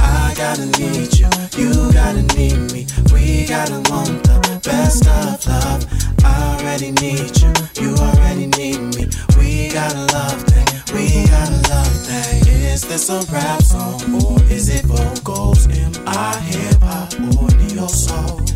I 0.00 0.34
gotta 0.36 0.66
need 0.78 1.16
you, 1.18 1.28
you 1.56 1.92
gotta 1.92 2.22
need 2.36 2.58
me. 2.72 2.86
We 3.12 3.46
gotta 3.46 3.80
want 3.90 4.22
the 4.24 4.60
best 4.62 5.06
of 5.06 5.46
love. 5.46 5.86
I 6.22 6.58
already 6.58 6.90
need 6.92 7.32
you, 7.40 7.52
you 7.80 7.94
already 7.96 8.46
need 8.58 8.80
me. 8.94 9.08
We 9.38 9.72
got 9.72 9.94
a 9.94 10.04
love 10.12 10.42
thing, 10.42 10.66
we 10.94 11.26
gotta 11.28 11.56
love 11.70 11.96
thing. 12.04 12.46
Is 12.46 12.82
this 12.82 13.08
a 13.08 13.24
rap 13.32 13.62
song 13.62 14.22
or 14.22 14.42
is 14.52 14.68
it 14.68 14.84
vocals? 14.84 15.66
Am 15.68 15.92
I 16.06 16.38
hip 16.40 16.82
hop 16.82 17.14
or 17.40 17.48
neo 17.56 17.86
soul? 17.86 18.53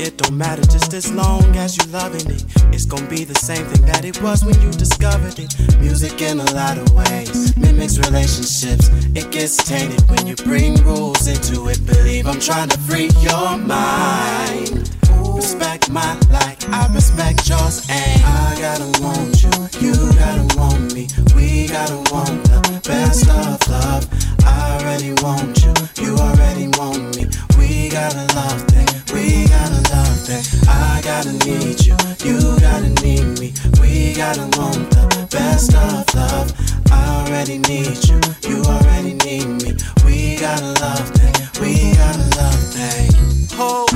It 0.00 0.16
don't 0.16 0.36
matter 0.36 0.62
just 0.62 0.94
as 0.94 1.12
long 1.12 1.56
as 1.56 1.76
you 1.76 1.84
loving 1.92 2.28
it. 2.30 2.44
It's 2.74 2.84
gonna 2.84 3.08
be 3.08 3.24
the 3.24 3.34
same 3.34 3.64
thing 3.66 3.86
that 3.86 4.04
it 4.04 4.20
was 4.22 4.44
when 4.44 4.60
you 4.62 4.70
discovered 4.72 5.38
it. 5.38 5.54
Music 5.80 6.20
in 6.20 6.40
a 6.40 6.50
lot 6.52 6.78
of 6.78 6.92
ways 6.92 7.54
mimics 7.56 7.98
relationships. 7.98 8.88
It 9.14 9.30
gets 9.30 9.56
tainted 9.56 10.02
when 10.10 10.26
you 10.26 10.36
bring 10.36 10.74
rules 10.84 11.26
into 11.26 11.68
it. 11.68 11.84
Believe 11.86 12.26
I'm 12.26 12.40
trying 12.40 12.68
to 12.68 12.78
free 12.78 13.10
your 13.20 13.58
mind. 13.58 14.90
Respect 15.34 15.90
my 15.90 16.18
like 16.30 16.62
I 16.70 16.86
respect 16.94 17.48
yours, 17.48 17.84
and 17.90 18.22
I 18.24 18.56
gotta 18.58 19.02
want 19.02 19.42
you, 19.42 19.50
you 19.80 19.94
gotta 20.14 20.46
want 20.56 20.94
me. 20.94 21.08
We 21.34 21.66
gotta 21.66 21.96
want 22.12 22.44
the 22.44 22.80
best 22.84 23.28
of 23.28 23.68
love. 23.68 24.06
I 24.44 24.78
already 24.78 25.12
want 25.22 25.62
you, 25.64 25.74
you 26.02 26.16
already 26.16 26.68
want 26.78 27.16
me. 27.16 27.26
We 27.58 27.88
gotta 27.90 28.24
love 28.34 28.62
thing, 28.70 28.86
we 29.12 29.46
gotta 29.48 29.80
love 29.92 30.16
thing. 30.22 30.44
I 30.68 31.00
gotta 31.02 31.32
need 31.44 31.84
you, 31.84 31.96
you 32.24 32.38
gotta 32.60 32.90
need 33.02 33.26
me. 33.38 33.52
We 33.80 34.14
gotta 34.14 34.46
want 34.58 34.90
the 34.90 35.28
best 35.30 35.74
of 35.74 36.14
love. 36.14 36.52
I 36.92 37.26
already 37.26 37.58
need 37.58 37.98
you, 38.08 38.20
you 38.48 38.62
already 38.62 39.14
need 39.26 39.48
me. 39.62 39.74
We 40.04 40.38
gotta 40.38 40.72
love 40.80 41.08
thing, 41.10 41.34
we 41.60 41.92
gotta 41.94 42.24
love 42.38 42.62
thing. 42.72 43.10
Oh. 43.58 43.93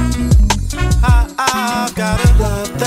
I, 2.08 2.14
I've 2.14 2.38
got 2.38 2.68
a 2.68 2.72
love 2.72 2.77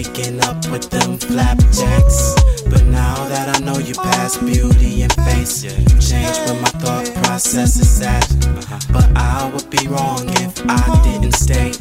was 0.00 0.08
caking 0.08 0.40
up 0.44 0.66
with 0.70 0.90
them 0.90 1.18
flapjacks. 1.18 2.34
But 2.68 2.84
now 2.86 3.28
that 3.28 3.56
I 3.56 3.64
know 3.64 3.78
you 3.78 3.94
past 3.94 4.40
beauty 4.40 5.02
and 5.02 5.12
face, 5.12 5.64
you 5.64 5.70
changed 6.00 6.40
where 6.46 6.60
my 6.60 6.68
thought 6.80 7.10
process 7.24 7.78
is 7.78 8.00
at. 8.02 8.26
But 8.92 9.10
I 9.16 9.50
would 9.52 9.68
be 9.70 9.88
wrong 9.88 10.28
if 10.28 10.62
I 10.68 11.00
didn't 11.04 11.32
stay. 11.32 11.72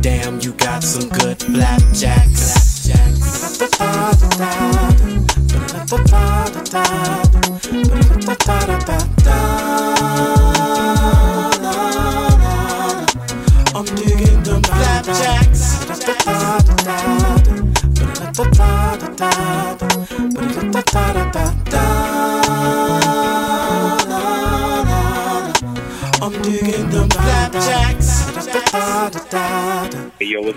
Damn, 0.00 0.40
you 0.40 0.52
got 0.52 0.82
some 0.82 1.08
good 1.08 1.38
flapjacks. 1.38 2.90
I'm 6.74 7.21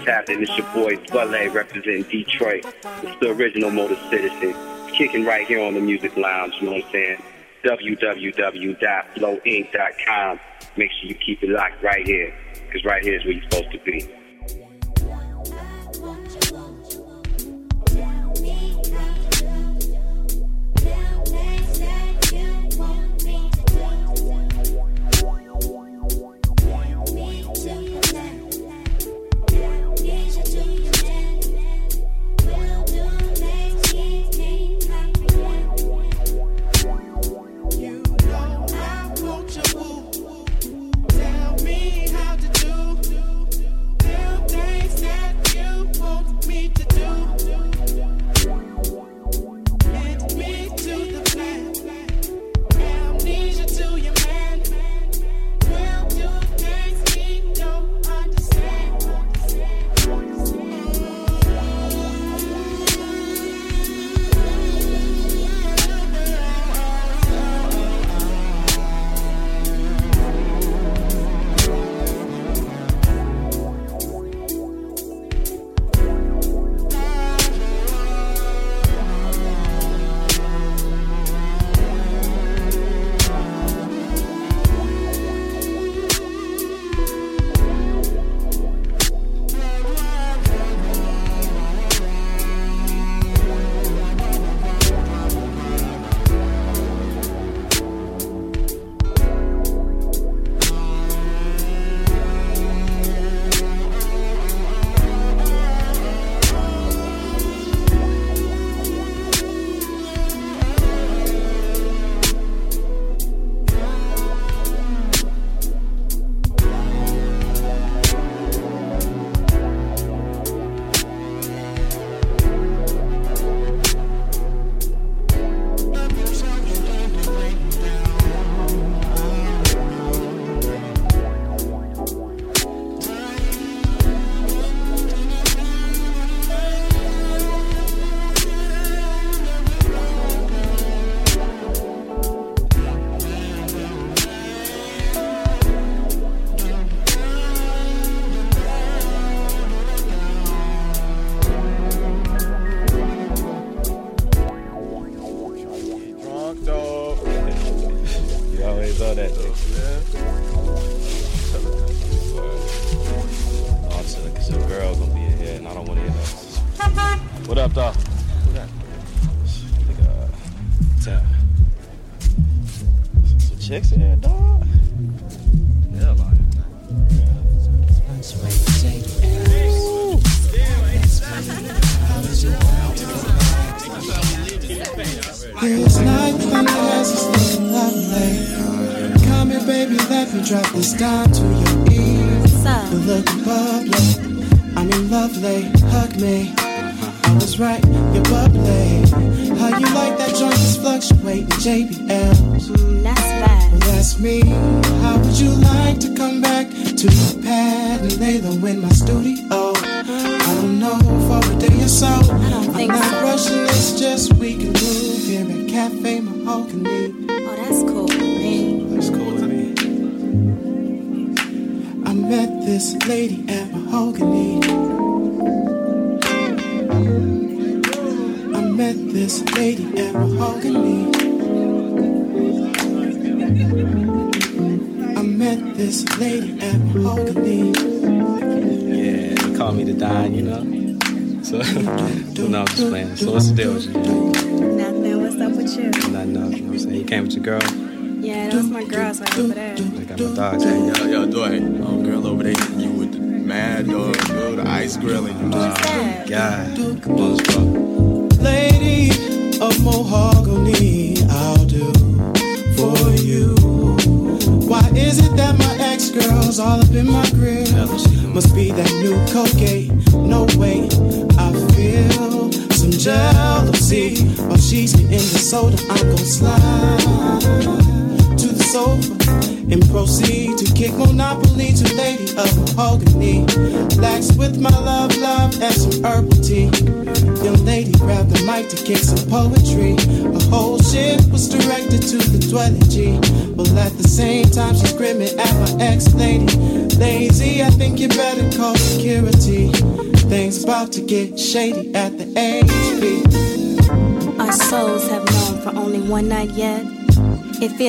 happening? 0.05 0.43
It's 0.43 0.57
your 0.57 0.67
boy 0.73 0.95
Dwele 0.97 1.53
representing 1.53 2.03
Detroit. 2.03 2.65
It's 2.65 3.19
the 3.19 3.31
original 3.31 3.71
Motor 3.71 3.97
Citizen. 4.09 4.53
Kicking 4.93 5.25
right 5.25 5.45
here 5.45 5.61
on 5.61 5.73
the 5.73 5.81
Music 5.81 6.15
Lounge, 6.15 6.53
you 6.61 6.67
know 6.67 6.73
what 6.73 6.85
I'm 6.85 6.91
saying? 6.91 7.21
www.flowinc.com. 7.65 10.39
Make 10.77 10.91
sure 10.91 11.09
you 11.09 11.15
keep 11.15 11.41
it 11.43 11.49
locked 11.49 11.83
right 11.83 12.05
here, 12.05 12.33
because 12.65 12.85
right 12.85 13.03
here 13.03 13.15
is 13.15 13.25
where 13.25 13.33
you're 13.33 13.43
supposed 13.49 13.71
to 13.71 13.79
be. 13.79 14.07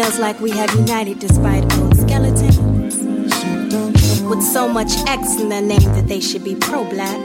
feels 0.02 0.18
like 0.18 0.38
we 0.40 0.50
have 0.50 0.70
united 0.74 1.18
despite 1.18 1.62
old 1.78 1.96
skeletons. 1.96 2.98
With 4.28 4.42
so 4.42 4.68
much 4.68 4.92
X 5.08 5.40
in 5.40 5.48
their 5.48 5.62
name 5.62 5.90
that 5.96 6.06
they 6.06 6.20
should 6.20 6.44
be 6.44 6.54
pro 6.54 6.84
black. 6.84 7.16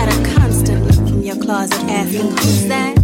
At 0.00 0.08
a 0.12 0.34
constant 0.34 0.82
look 0.86 1.08
from 1.08 1.22
your 1.22 1.36
closet 1.36 1.78
asking, 1.88 2.30
who's 2.32 2.66
that? 2.66 2.96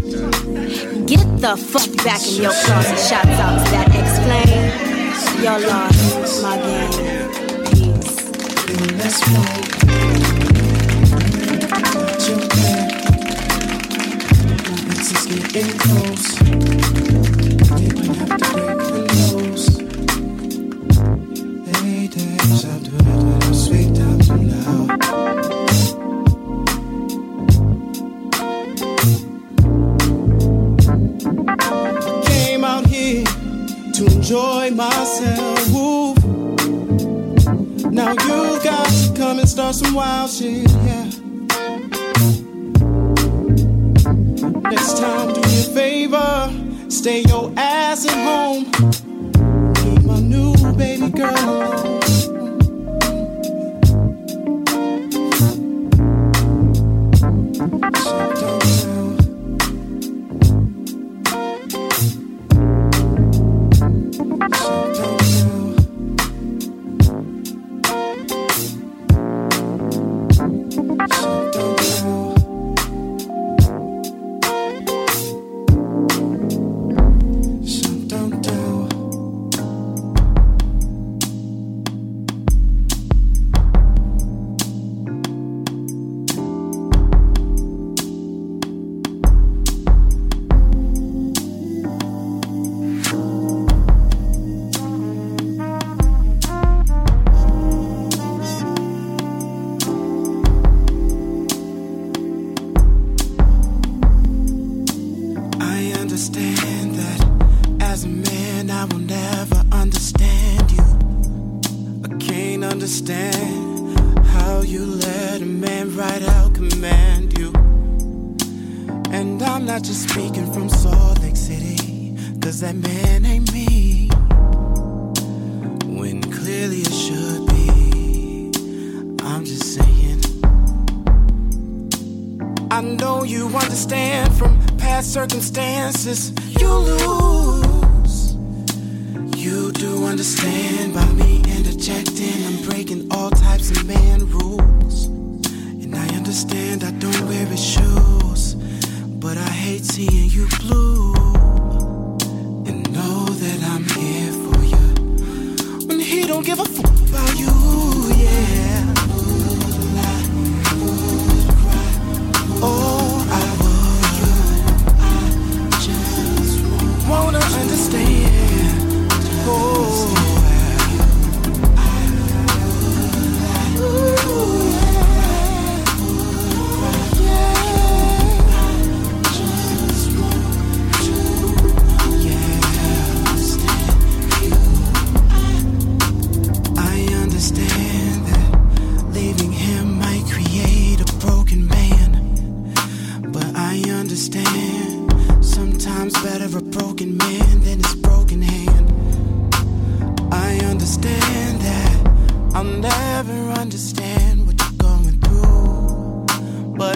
Get 1.06 1.22
the 1.40 1.56
fuck 1.56 2.04
back 2.04 2.20
in 2.26 2.42
your 2.42 2.52
closet, 2.64 2.98
shouts 2.98 3.38
out 3.44 3.64
to 3.64 3.70
that 3.74 3.90
explain. 3.94 4.58
Your 5.44 5.60
loss, 5.70 6.42
my 6.42 6.56
game. 6.58 6.90
Peace. 7.70 8.12
It's 14.98 15.26
getting 15.52 15.78
close. 15.78 16.93
Thank 17.76 18.88
you. 18.88 18.93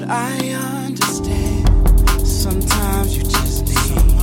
but 0.01 0.09
I 0.09 0.51
understand. 0.87 2.27
Sometimes 2.27 3.17
you 3.17 3.23
just 3.25 3.67
need. 3.67 4.18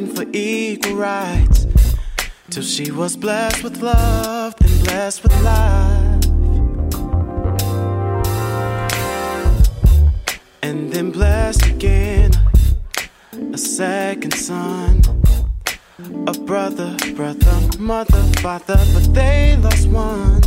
fighting 0.00 0.14
for 0.14 0.26
equal 0.32 0.94
rights. 0.94 1.66
Till 2.50 2.62
she 2.62 2.90
was 2.90 3.16
blessed 3.16 3.62
with 3.62 3.80
love, 3.80 4.54
then 4.58 4.84
blessed 4.84 5.22
with 5.22 5.42
life. 5.42 6.24
And 10.62 10.92
then 10.92 11.10
blessed 11.10 11.66
again, 11.66 12.32
a 13.52 13.58
second 13.58 14.34
son, 14.34 15.02
a 16.26 16.32
brother, 16.32 16.96
brother, 17.14 17.60
mother, 17.78 18.22
father, 18.40 18.78
but 18.94 19.14
they 19.14 19.56
lost 19.56 19.88
one. 19.88 20.42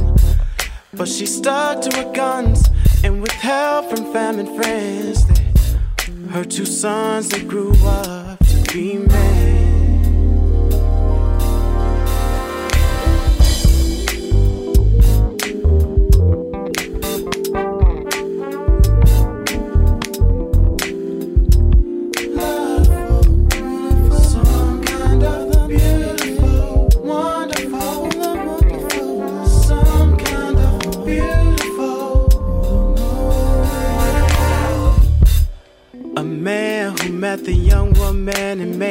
But 0.93 1.07
she 1.07 1.25
stuck 1.25 1.81
to 1.81 1.97
her 1.97 2.11
guns 2.13 2.69
and 3.03 3.21
with 3.21 3.31
help 3.31 3.89
from 3.89 4.13
famine 4.13 4.55
friends, 4.55 5.25
they, 5.25 5.51
her 6.31 6.43
two 6.43 6.65
sons 6.65 7.29
they 7.29 7.43
grew 7.43 7.62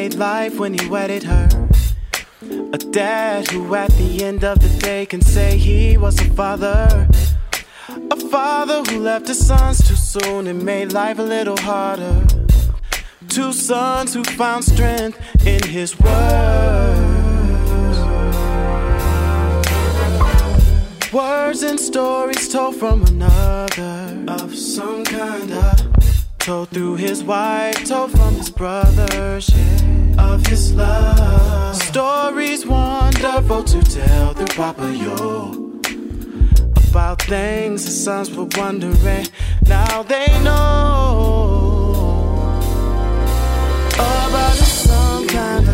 made 0.03 0.15
life 0.15 0.59
when 0.59 0.75
he 0.75 0.85
wedded 0.89 1.23
her. 1.23 1.49
A 2.73 2.79
dad 2.79 3.49
who 3.53 3.73
at 3.77 3.91
the 3.93 4.25
end 4.25 4.43
of 4.43 4.59
the 4.59 4.73
day 4.81 5.07
can 5.07 5.21
say 5.21 5.57
he 5.57 5.97
was 5.97 6.21
a 6.21 6.29
father. 6.41 7.09
A 8.11 8.17
father 8.35 8.83
who 8.89 8.99
left 8.99 9.29
his 9.29 9.47
sons 9.47 9.79
too 9.87 9.95
soon 9.95 10.49
and 10.49 10.61
made 10.65 10.93
life 10.93 11.21
a 11.21 11.23
little 11.37 11.57
harder. 11.57 12.17
Two 13.29 13.53
sons 13.53 14.13
who 14.15 14.25
found 14.25 14.65
strength 14.65 15.19
in 15.47 15.63
his 15.63 15.91
words. 16.01 17.99
Words 21.13 21.63
and 21.63 21.79
stories 21.79 22.49
told 22.49 22.75
from 22.75 23.05
another 23.05 24.25
of 24.27 24.53
some 24.57 25.05
kind 25.05 25.53
of 25.53 25.92
Told 26.43 26.71
through 26.71 26.97
his 26.97 27.23
wife, 27.23 27.85
told 27.87 28.11
from 28.11 28.35
his 28.35 28.51
brothers 28.51 29.49
yeah, 29.49 30.33
of 30.33 30.45
his 30.45 30.75
love. 30.75 31.77
Stories 31.77 32.67
wonderful 32.67 33.63
to 33.63 33.81
tell 33.83 34.35
through 34.35 34.47
Papa 34.47 34.93
Yo. 34.93 35.53
About 36.91 37.23
things 37.23 37.85
his 37.85 38.03
sons 38.05 38.35
were 38.35 38.49
wondering, 38.57 39.29
now 39.69 40.03
they 40.03 40.27
know. 40.43 41.79
About 43.95 44.57
some 44.57 45.29
kind 45.29 45.69
of 45.69 45.72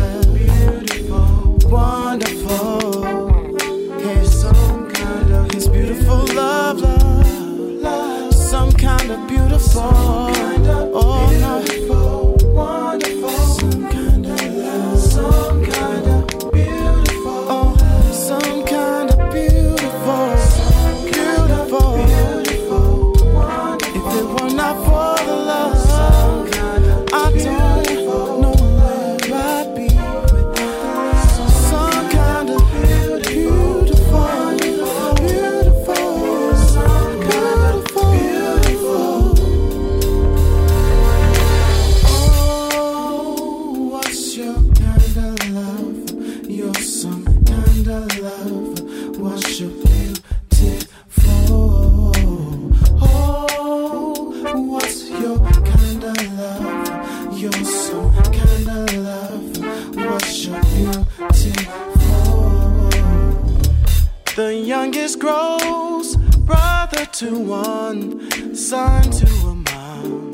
youngest 64.91 65.19
grows, 65.19 66.15
brother 66.47 67.05
to 67.05 67.37
one, 67.37 68.55
son 68.55 69.03
to 69.03 69.27
a 69.45 69.53
mom, 69.53 70.31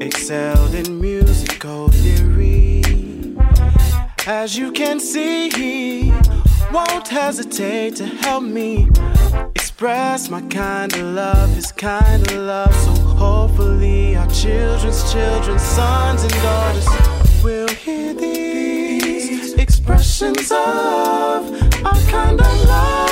excelled 0.00 0.74
in 0.74 1.00
musical 1.00 1.86
theory. 1.88 2.82
As 4.26 4.58
you 4.58 4.72
can 4.72 4.98
see, 4.98 5.50
he 5.50 6.10
won't 6.72 7.06
hesitate 7.06 7.94
to 7.96 8.06
help 8.06 8.42
me 8.42 8.88
express 9.54 10.28
my 10.28 10.40
kind 10.48 10.92
of 10.94 11.02
love, 11.14 11.54
his 11.54 11.70
kind 11.70 12.28
of 12.28 12.38
love. 12.38 12.74
So 12.74 12.90
hopefully, 13.24 14.16
our 14.16 14.28
children's 14.30 15.12
children, 15.12 15.60
sons 15.60 16.24
and 16.24 16.32
daughters, 16.32 17.44
will 17.44 17.68
hear 17.68 18.12
these 18.14 19.52
expressions 19.54 20.50
of 20.50 20.56
our 21.86 22.00
kind 22.10 22.40
of 22.40 22.64
love. 22.66 23.11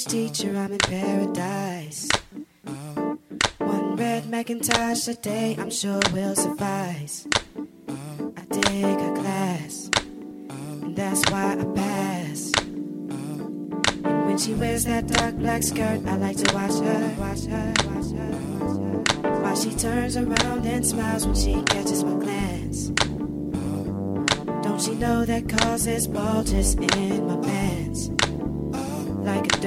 English 0.00 0.32
teacher, 0.38 0.56
I'm 0.56 0.72
in 0.72 0.78
paradise. 0.78 2.08
One 3.58 3.96
red 3.96 4.30
Macintosh 4.30 5.08
a 5.08 5.14
day, 5.14 5.56
I'm 5.58 5.70
sure 5.70 6.00
will 6.12 6.34
suffice. 6.34 7.26
I 8.36 8.42
take 8.50 8.98
a 8.98 9.12
class, 9.14 9.90
and 10.48 10.96
that's 10.96 11.30
why 11.30 11.52
I 11.52 11.64
pass. 11.74 12.52
And 12.58 14.26
when 14.26 14.38
she 14.38 14.54
wears 14.54 14.84
that 14.84 15.06
dark 15.06 15.34
black 15.36 15.62
skirt, 15.62 16.00
I 16.06 16.16
like 16.16 16.36
to 16.38 16.54
watch 16.54 16.78
her, 16.80 17.14
watch 17.18 17.44
her, 17.44 17.74
watch 17.84 18.10
her, 18.12 18.30
watch 18.58 19.22
her. 19.22 19.40
While 19.42 19.56
she 19.56 19.70
turns 19.74 20.16
around 20.16 20.64
and 20.64 20.86
smiles 20.86 21.26
when 21.26 21.36
she 21.36 21.62
catches 21.64 22.04
my 22.04 22.14
glance. 22.14 22.88
Don't 24.62 24.86
you 24.86 24.94
know 24.94 25.26
that 25.26 25.46
causes 25.48 26.06
bulges 26.06 26.74
in 26.74 27.26
my 27.26 27.36
pants? 27.46 28.10
Like 29.22 29.59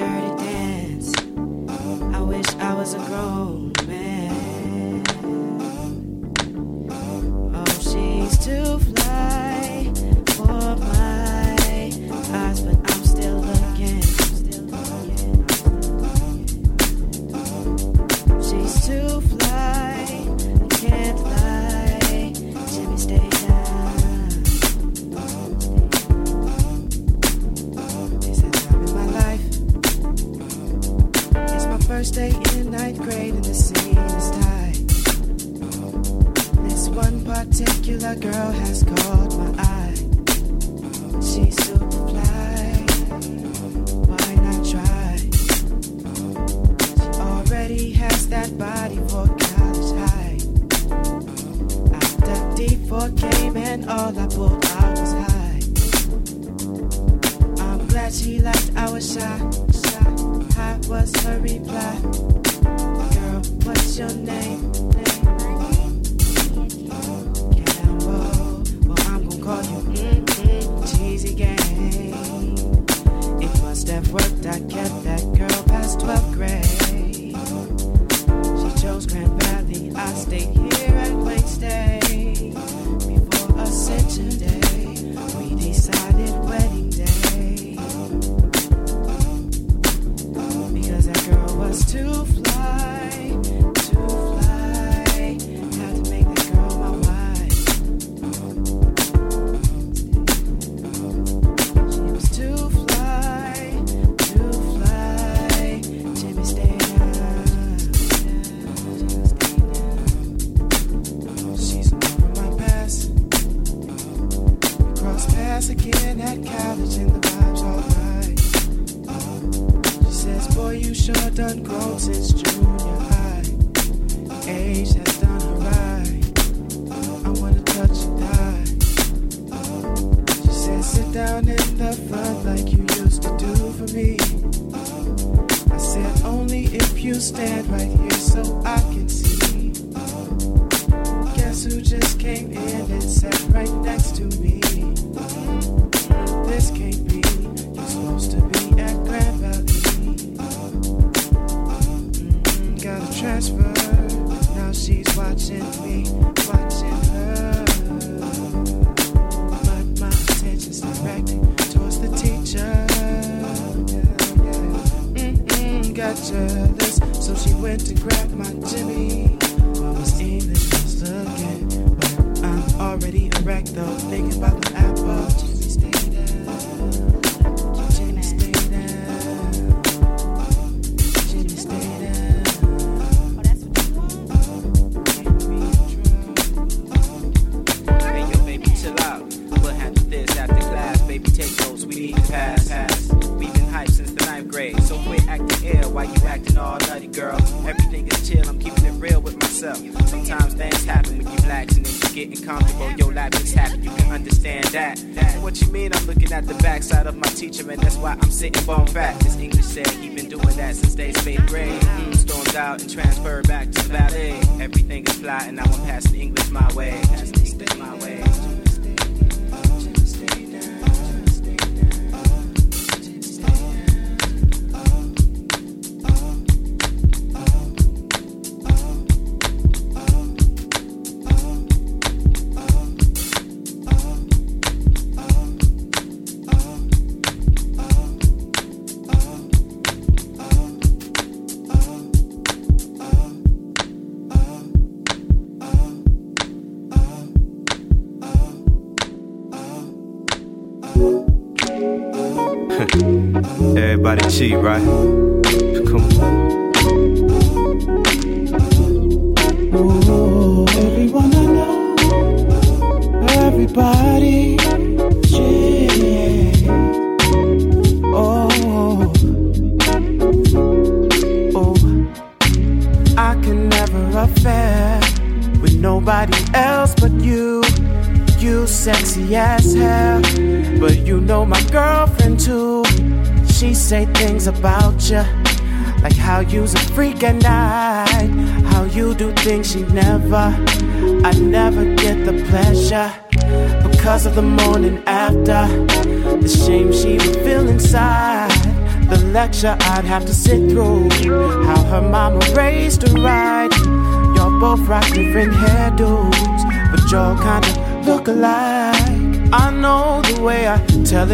out 212.74 212.82
and 212.82 212.90
transfer 212.90 213.42
back 213.42 213.70
to 213.70 213.88
ballet. 213.88 214.40
Everything 214.60 215.06
is 215.06 215.12
fly 215.14 215.44
and 215.46 215.60
I'ma 215.60 215.76
pass 215.84 216.04
the 216.10 216.20
English 216.20 216.50
my 216.50 216.72
way. 216.74 217.03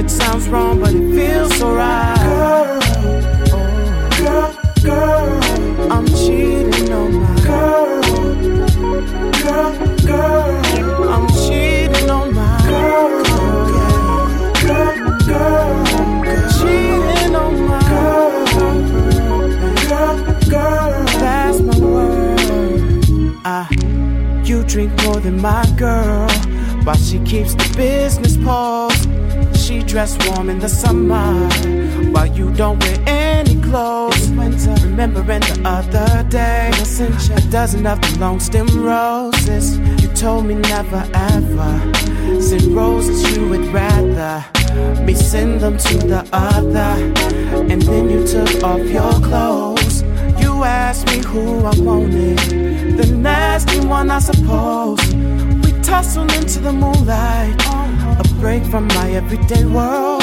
it 0.00 0.08
sounds 0.08 0.48
wrong, 0.48 0.80
but 0.80 0.99
dozen 37.70 37.86
of 37.86 38.00
the 38.00 38.18
long 38.18 38.40
stem 38.40 38.66
roses. 38.82 39.78
You 40.02 40.08
told 40.08 40.46
me 40.46 40.54
never 40.54 41.08
ever. 41.14 42.40
Send 42.40 42.74
roses 42.74 43.36
you 43.36 43.48
would 43.48 43.66
rather 43.72 44.44
me 45.04 45.14
send 45.14 45.60
them 45.60 45.78
to 45.78 45.98
the 45.98 46.28
other. 46.32 46.92
And 47.70 47.80
then 47.82 48.10
you 48.10 48.26
took 48.26 48.64
off 48.64 48.80
your 48.80 49.12
clothes. 49.28 50.02
You 50.40 50.64
asked 50.64 51.06
me 51.06 51.18
who 51.18 51.64
I 51.64 51.74
wanted. 51.78 52.38
The 52.98 53.06
nasty 53.16 53.80
one, 53.86 54.10
I 54.10 54.18
suppose. 54.18 55.00
We 55.62 55.70
tussled 55.82 56.32
into 56.34 56.58
the 56.58 56.72
moonlight. 56.72 57.54
A 58.18 58.24
break 58.40 58.64
from 58.64 58.88
my 58.88 59.12
everyday 59.12 59.64
world. 59.64 60.22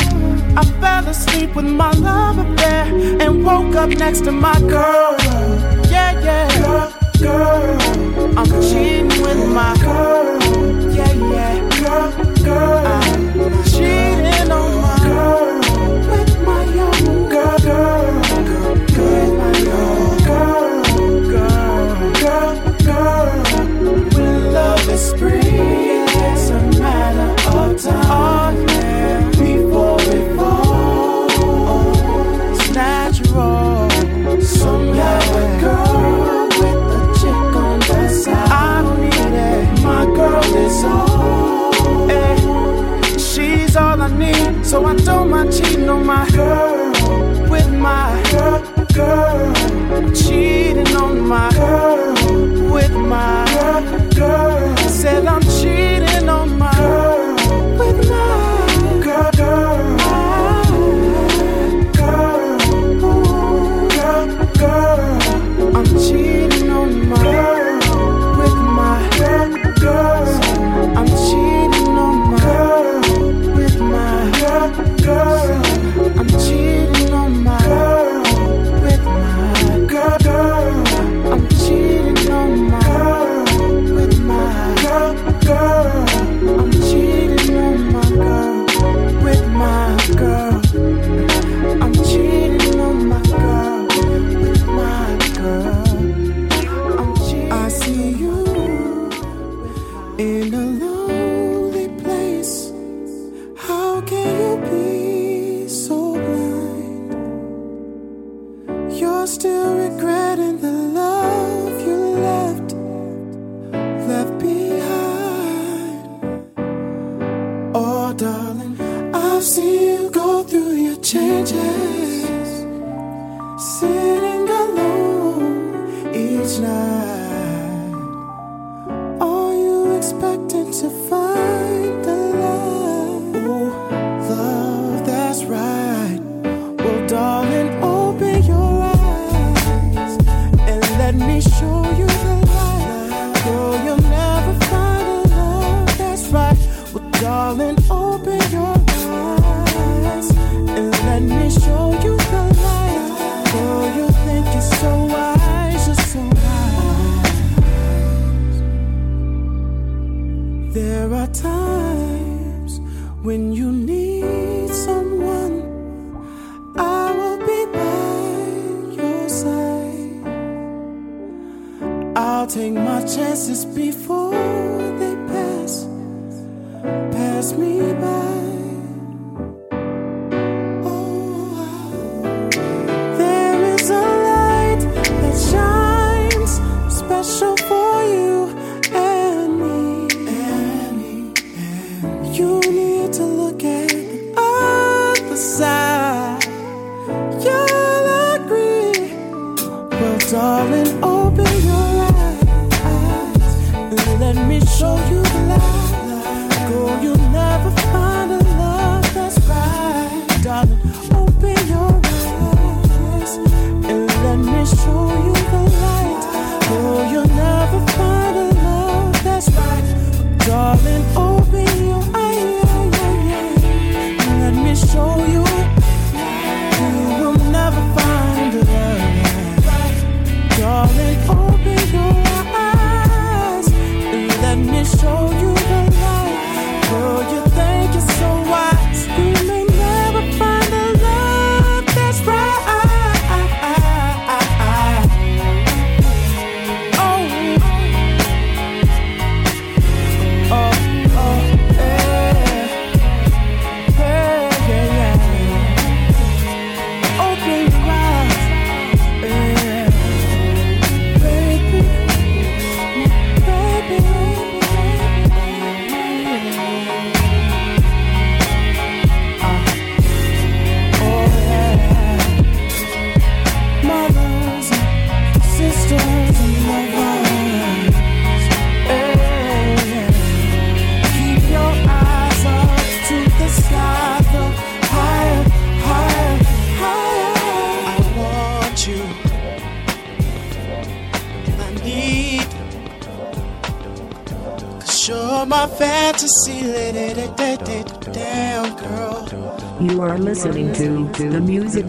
I 0.59 0.63
fell 0.81 1.07
asleep 1.07 1.55
with 1.55 1.65
my 1.65 1.91
lover 1.91 2.43
there 2.55 2.87
and 3.21 3.45
woke 3.45 3.75
up 3.75 3.89
next 3.89 4.25
to 4.25 4.31
my 4.31 4.59
girl. 4.59 5.15
Yeah, 5.89 6.11
yeah. 6.21 6.61
Girl 6.61 6.86
girl. 7.27 7.77
I'm 8.37 8.49
cheating 8.61 9.07
with 9.21 9.41
my 9.53 9.75
girl. 9.81 10.16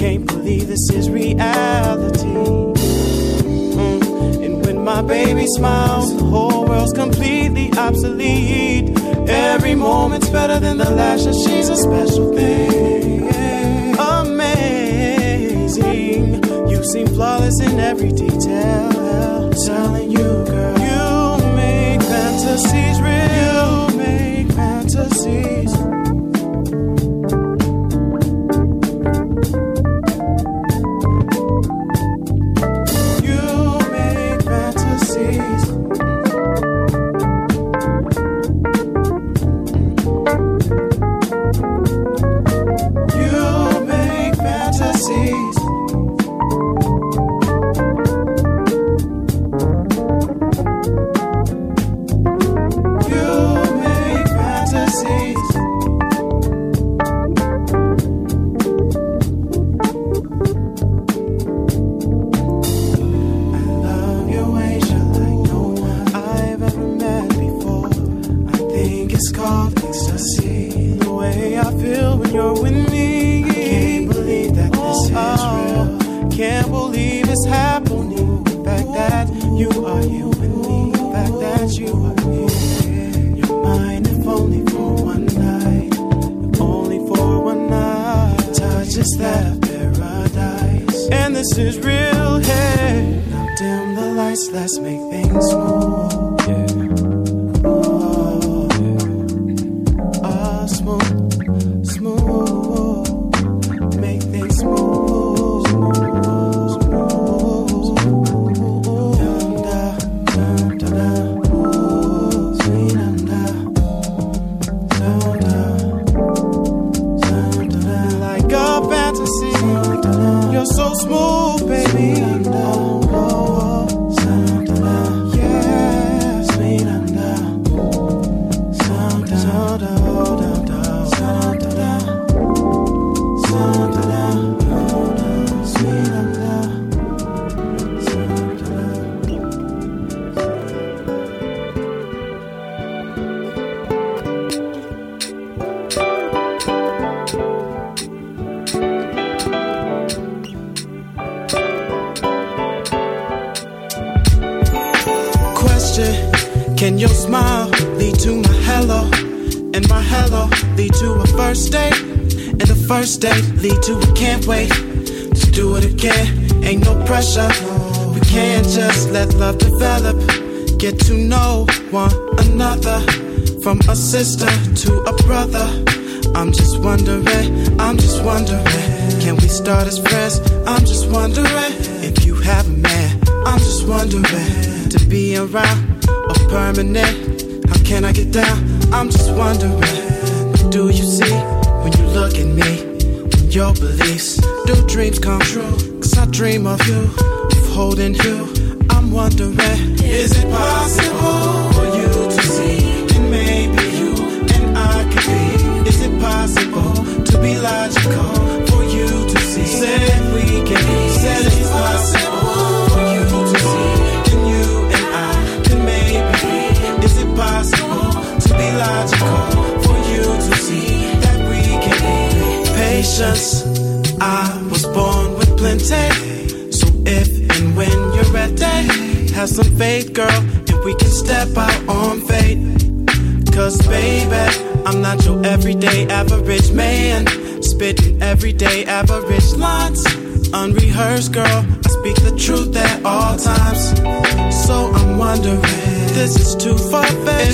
can't 0.02 0.26
believe 0.26 0.68
this 0.68 0.90
is 0.90 1.12
reality. 1.12 2.26
Mm. 3.78 4.44
And 4.44 4.66
when 4.66 4.84
my 4.84 5.04
baby 5.04 5.46
smiles, 5.46 6.18
the 6.18 6.24
whole 6.24 6.66
world's 6.66 6.92
completely 6.94 7.72
obsolete. 7.78 8.98
Every 9.30 9.76
moment's 9.76 10.28
better 10.30 10.60
than 10.60 10.80
the 10.80 10.90
last, 10.90 11.28
and 11.28 11.36
she's 11.36 11.70
a 11.70 11.76
special 11.76 12.34
thing. 12.34 13.30
Amazing, 14.00 15.14
you 16.72 16.84
seem 16.84 17.06
flawless 17.06 17.62
in 17.62 17.80
every 17.80 18.12
detail. 18.12 18.90
I'm 19.46 19.54
telling 19.68 20.10
you, 20.10 20.46
girl, 20.52 20.80
you 20.80 21.38
make 21.56 22.02
fantasies 22.02 23.00
real. 23.00 23.31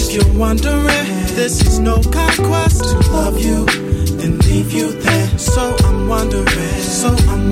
If 0.10 0.14
you're 0.14 0.40
wondering, 0.40 0.86
this 1.36 1.62
is 1.68 1.80
no 1.80 2.02
conquest 2.02 2.82
to 2.82 3.12
love 3.12 3.38
you 3.44 3.66
and 4.24 4.42
leave 4.46 4.72
you 4.72 4.94
there. 4.94 5.38
So 5.38 5.76
I'm 5.84 6.08
wondering, 6.08 6.48
so 6.80 7.10
I'm 7.28 7.47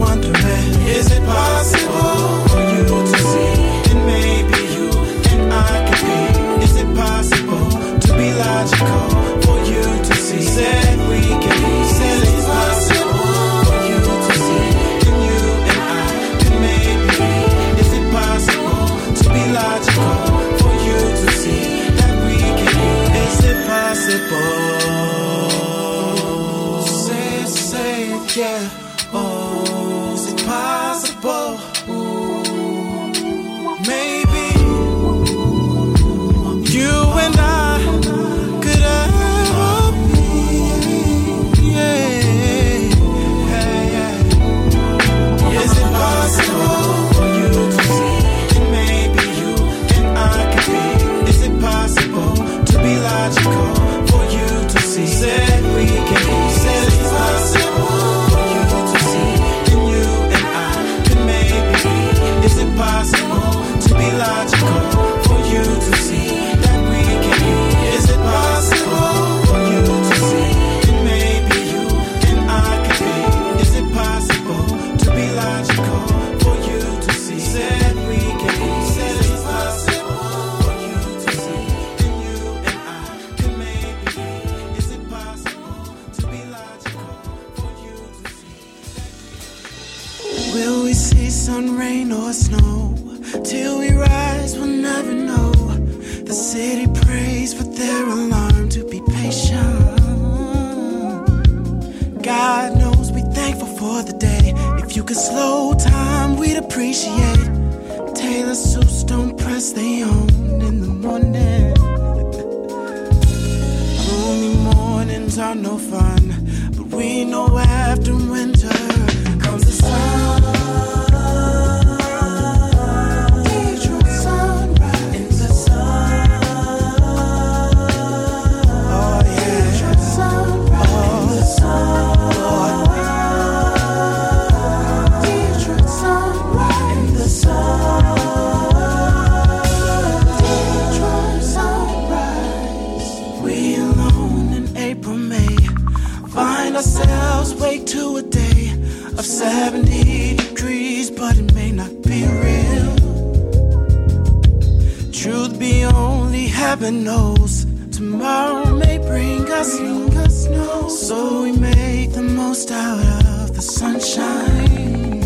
Truth 155.26 155.58
be 155.58 155.84
only 155.84 156.46
heaven 156.46 157.04
knows. 157.04 157.66
Tomorrow 157.92 158.76
may 158.76 159.00
bring 159.00 159.52
us, 159.52 159.74
snow. 159.74 160.88
So 160.88 161.42
we 161.42 161.52
make 161.52 162.14
the 162.14 162.22
most 162.22 162.70
out 162.70 163.00
of 163.40 163.56
the 163.56 163.62
sunshine. 163.64 165.24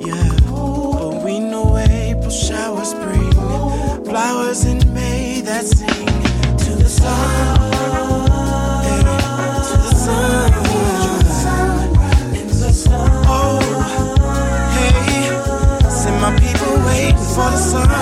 Yeah, 0.00 0.36
but 0.48 1.22
we 1.22 1.38
know 1.38 1.76
April 1.76 2.30
showers 2.30 2.94
bring 2.94 3.30
flowers 4.06 4.64
in 4.64 4.78
May 4.94 5.42
that 5.42 5.66
sing 5.66 6.06
to 6.64 6.70
the 6.82 6.88
sun. 6.88 7.60
Hey, 8.84 9.02
to 9.68 9.76
the 9.84 9.92
sun. 9.92 10.50
Oh, 13.28 13.60
hey, 14.72 15.90
send 15.90 16.18
my 16.22 16.32
people 16.40 16.74
waiting 16.86 17.18
for 17.34 17.50
the 17.52 17.58
sun, 17.58 18.01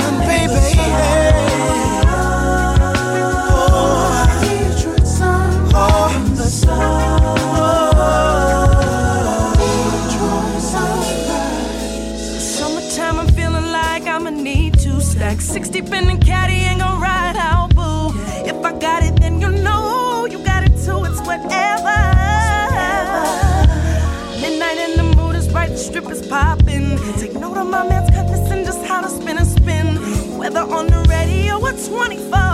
on 30.73 30.87
the 30.87 31.01
radio 31.09 31.57
or 31.57 31.73
24s, 31.73 32.50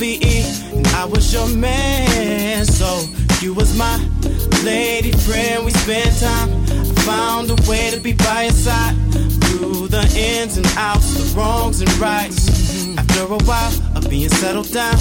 I 0.04 1.06
was 1.06 1.32
your 1.32 1.48
man. 1.48 2.66
So 2.66 3.08
you 3.40 3.54
was 3.54 3.74
my 3.74 3.96
lady 4.62 5.12
friend. 5.12 5.64
We 5.64 5.70
spent 5.70 6.20
time. 6.20 6.50
I 6.70 7.00
found 7.06 7.50
a 7.50 7.56
way 7.70 7.90
to 7.90 7.98
be 7.98 8.12
by 8.12 8.42
your 8.42 8.52
side 8.52 8.94
through 9.44 9.88
the 9.88 10.04
ins 10.14 10.58
and 10.58 10.66
outs, 10.76 11.14
the 11.14 11.34
wrongs 11.34 11.80
and 11.80 11.90
rights. 11.96 12.50
After 12.98 13.22
a 13.32 13.38
while 13.48 13.72
of 13.96 14.10
being 14.10 14.28
settled 14.28 14.70
down, 14.72 14.94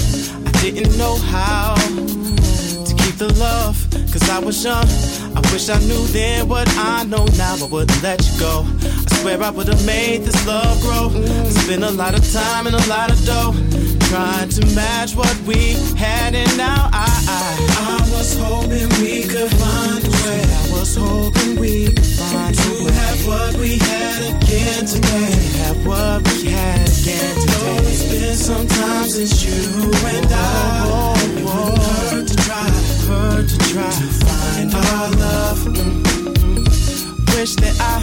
I 0.46 0.50
didn't 0.62 0.96
know 0.96 1.16
how 1.16 1.74
to 1.74 2.94
keep 2.96 3.16
the 3.18 3.30
love, 3.38 3.86
cause 4.10 4.26
I 4.30 4.38
was 4.38 4.64
young. 4.64 4.88
I 5.36 5.40
wish 5.52 5.68
I 5.68 5.78
knew 5.80 6.06
then 6.16 6.48
what 6.48 6.66
I 6.78 7.04
know 7.04 7.26
now. 7.36 7.56
I 7.60 7.66
wouldn't 7.66 8.02
let 8.02 8.24
you 8.26 8.40
go. 8.40 8.64
I 8.66 9.16
swear 9.20 9.42
I 9.42 9.50
would 9.50 9.68
have 9.68 9.84
made 9.84 10.22
this 10.22 10.46
love 10.46 10.80
grow. 10.80 11.10
Spent 11.50 11.84
a 11.84 11.90
lot 11.90 12.14
of 12.18 12.24
time 12.32 12.66
and 12.66 12.74
a 12.74 12.86
lot 12.88 13.10
of 13.12 13.22
dough 13.26 13.73
trying 14.14 14.48
to 14.48 14.64
match 14.76 15.16
what 15.16 15.36
we 15.42 15.72
had, 15.98 16.36
and 16.36 16.56
now 16.56 16.88
I, 16.92 17.10
I, 17.26 17.98
was 18.12 18.38
hoping 18.38 18.88
we 19.02 19.26
could 19.26 19.50
find 19.50 20.06
a 20.06 20.10
way. 20.22 20.42
I 20.62 20.70
was 20.70 20.94
hoping 20.94 21.58
we 21.58 21.86
could 21.86 22.06
find 22.22 22.54
a 22.54 22.62
way 22.62 22.86
to 22.86 22.92
have 22.92 23.26
what 23.26 23.56
we 23.56 23.76
had 23.76 24.20
again 24.36 24.86
today. 24.86 25.34
To 25.34 25.58
Have 25.64 25.86
what 25.86 26.22
we 26.28 26.46
had 26.46 26.86
again 26.86 27.34
today. 27.42 27.78
It's 27.90 28.04
been 28.08 28.36
some 28.36 28.66
time 28.68 29.08
since 29.08 29.42
you 29.42 29.90
and 30.06 30.26
I. 30.30 31.16
It 31.18 31.42
wouldn't 31.42 31.82
hurt 31.82 32.28
to 32.28 32.36
try, 32.46 32.68
hurt 33.10 33.48
to 33.48 33.58
try 33.74 33.90
to 33.90 34.08
find 34.22 34.74
our 34.74 35.10
love. 35.24 35.58
Mm-mm. 35.74 37.34
Wish 37.34 37.56
that 37.56 37.74
I 37.80 37.98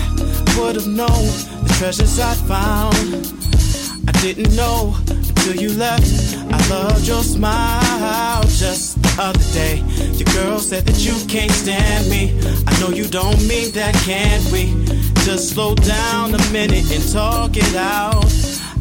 would 0.60 0.76
have 0.76 0.88
known 0.88 1.24
the 1.64 1.74
treasures 1.80 2.20
I 2.20 2.34
found. 2.34 3.42
I 4.10 4.12
didn't 4.20 4.54
know 4.58 4.98
till 5.42 5.56
you 5.56 5.70
left. 5.78 6.38
I 6.52 6.70
loved 6.70 7.08
your 7.08 7.24
smile 7.24 8.44
just 8.44 9.02
the 9.02 9.14
other 9.20 9.48
day. 9.54 9.78
Your 10.18 10.30
girl 10.34 10.60
said 10.60 10.86
that 10.86 11.00
you 11.00 11.16
can't 11.28 11.52
stand 11.52 12.10
me. 12.10 12.40
I 12.68 12.80
know 12.80 12.90
you 12.90 13.08
don't 13.08 13.42
mean 13.48 13.72
that, 13.72 13.96
can't 14.06 14.46
we? 14.52 14.64
Just 15.26 15.50
slow 15.54 15.76
down 15.76 16.36
a 16.36 16.52
minute 16.52 16.90
and 16.92 17.04
talk 17.12 17.52
it 17.56 17.76
out. 17.76 18.26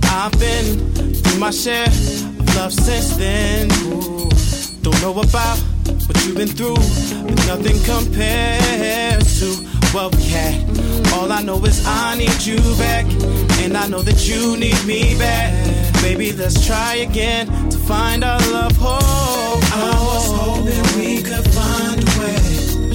I've 0.04 0.32
been 0.38 1.12
through 1.14 1.38
my 1.38 1.50
share 1.50 1.86
of 1.86 2.56
love 2.56 2.72
since 2.72 3.16
then. 3.16 3.70
Ooh, 3.92 4.28
don't 4.82 5.00
know 5.00 5.12
about 5.12 5.58
what 6.06 6.16
you've 6.26 6.36
been 6.36 6.48
through, 6.48 6.82
but 7.26 7.38
nothing 7.46 7.78
compares 7.84 9.40
to 9.40 9.48
what 9.94 10.14
we 10.16 10.24
had. 10.24 10.60
All 11.14 11.30
I 11.32 11.42
know 11.42 11.64
is 11.64 11.84
I 11.86 12.16
need 12.16 12.40
you 12.42 12.58
back, 12.76 13.06
and 13.62 13.76
I 13.76 13.86
know 13.88 14.02
that 14.02 14.28
you 14.28 14.56
need 14.56 14.84
me 14.84 15.18
back. 15.18 15.89
Baby, 16.02 16.32
let's 16.32 16.66
try 16.66 16.94
again 16.96 17.46
to 17.68 17.78
find 17.78 18.24
our 18.24 18.40
love. 18.52 18.76
Oh, 18.80 19.60
I 19.72 19.90
was 20.08 20.26
hoping 20.40 20.82
we 20.98 21.22
could 21.22 21.46
find 21.52 22.02
a 22.02 22.06
way, 22.18 22.40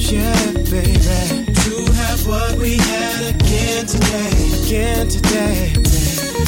yeah, 0.02 0.52
baby, 0.70 1.54
to 1.54 1.92
have 1.94 2.28
what 2.28 2.58
we 2.58 2.78
had 2.78 3.36
again 3.36 3.86
today, 3.86 4.34
again 4.64 5.08
today. 5.08 5.74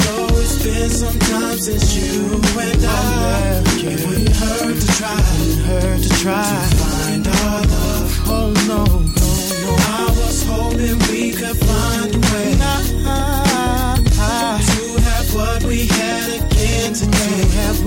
Though 0.03 0.27
it's 0.41 0.63
been 0.63 0.89
some 0.89 1.19
time 1.19 1.57
since 1.57 1.95
you 1.95 2.41
and 2.59 2.85
I, 2.85 3.63
it 3.77 4.05
wouldn't 4.05 4.35
hurt 4.35 4.81
to 4.81 4.88
try, 4.97 5.15
wouldn't 5.39 5.65
hurt 5.65 6.01
to 6.01 6.09
try 6.21 6.43
to 6.43 6.75
find 6.75 7.27
our 7.27 7.61
love. 7.61 8.11
Oh 8.27 8.51
no, 8.67 8.84
no, 8.84 9.29
no. 9.63 9.75
I 9.77 10.05
was 10.19 10.43
hoping 10.43 10.97
we 11.11 11.31
could 11.31 11.57
find 11.57 11.86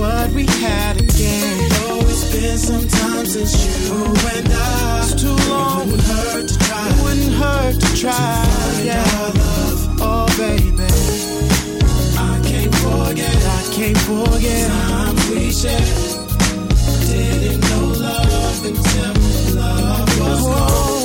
what 0.00 0.30
we 0.30 0.46
had 0.46 0.98
again. 0.98 1.68
Though 1.70 2.00
it's 2.08 2.24
been 2.32 2.56
some 2.56 2.88
time 2.88 3.26
since 3.26 3.52
you 3.60 3.94
and 4.34 4.48
I, 4.50 5.00
it's 5.02 5.22
too 5.22 5.36
long. 5.50 5.82
It 5.82 5.92
wouldn't 5.92 6.08
hurt 6.08 6.48
to 6.48 6.58
try. 6.58 6.88
It 6.88 7.02
wouldn't 7.04 7.34
hurt 7.42 7.74
to 7.84 7.90
try. 8.00 8.12
To 8.12 8.50
find 8.50 8.86
yeah. 8.86 9.18
our 9.20 9.32
love. 9.42 9.80
Oh 10.00 10.26
baby. 10.40 10.88
I 12.16 12.34
can't 12.48 12.74
forget, 12.82 13.36
I 13.58 13.62
can't 13.76 13.98
forget 14.08 14.70
times 14.70 15.30
we 15.30 15.52
shared. 15.52 15.84
Didn't 17.06 17.60
know 17.68 17.86
love 18.06 18.64
until 18.64 19.14
love 19.56 20.18
was 20.18 20.40
oh. 20.42 20.94
gone. 20.94 20.99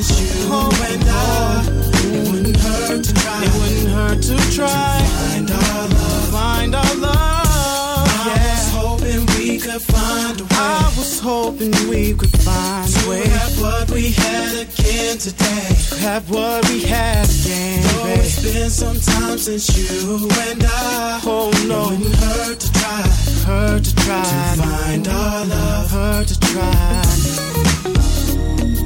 Since 0.00 0.36
you 0.36 0.48
oh, 0.50 0.88
and 0.88 1.04
I. 1.06 1.68
It 2.16 2.32
wouldn't 2.32 2.56
hurt 2.56 3.04
to 3.04 3.14
try. 3.14 3.44
It 3.44 3.52
wouldn't 3.60 3.88
hurt 3.92 4.22
to 4.22 4.36
try. 4.56 5.00
Find 5.20 5.50
our 5.50 5.88
love. 5.88 6.30
Find 6.30 6.74
our 6.74 6.94
love. 6.96 8.08
I 8.24 8.38
was 8.48 8.70
hoping 8.72 9.26
we 9.38 9.58
could 9.58 9.82
find 9.82 10.40
a 10.40 10.44
way. 10.44 10.48
I 10.52 10.92
was 10.96 11.20
hoping 11.20 11.72
we 11.90 12.14
could 12.14 12.36
find 12.40 12.88
a 12.88 13.10
way. 13.10 13.22
To 13.22 13.30
have 13.30 13.60
what 13.60 13.90
we 13.90 14.12
had 14.12 14.52
again 14.66 15.18
today. 15.18 15.68
To 15.90 15.96
have 16.00 16.30
what 16.30 16.68
we 16.68 16.80
had 16.80 17.28
again. 17.28 17.82
Though 17.82 18.06
it's 18.06 18.42
been 18.42 18.70
some 18.70 18.98
time 18.98 19.38
since 19.38 19.76
you 19.76 20.28
and 20.48 20.62
I. 20.64 21.20
Oh 21.24 21.50
no. 21.66 21.90
It 21.92 21.98
wouldn't 21.98 22.16
hurt 22.16 22.60
to 22.60 22.72
try. 22.72 23.02
Hurt 23.44 23.84
to 23.84 23.94
try. 23.96 24.22
To 24.22 24.62
find 24.62 25.08
our 25.08 25.44
love. 25.44 25.90
Hurt 25.90 26.28
to 26.28 26.40
try. 26.40 28.11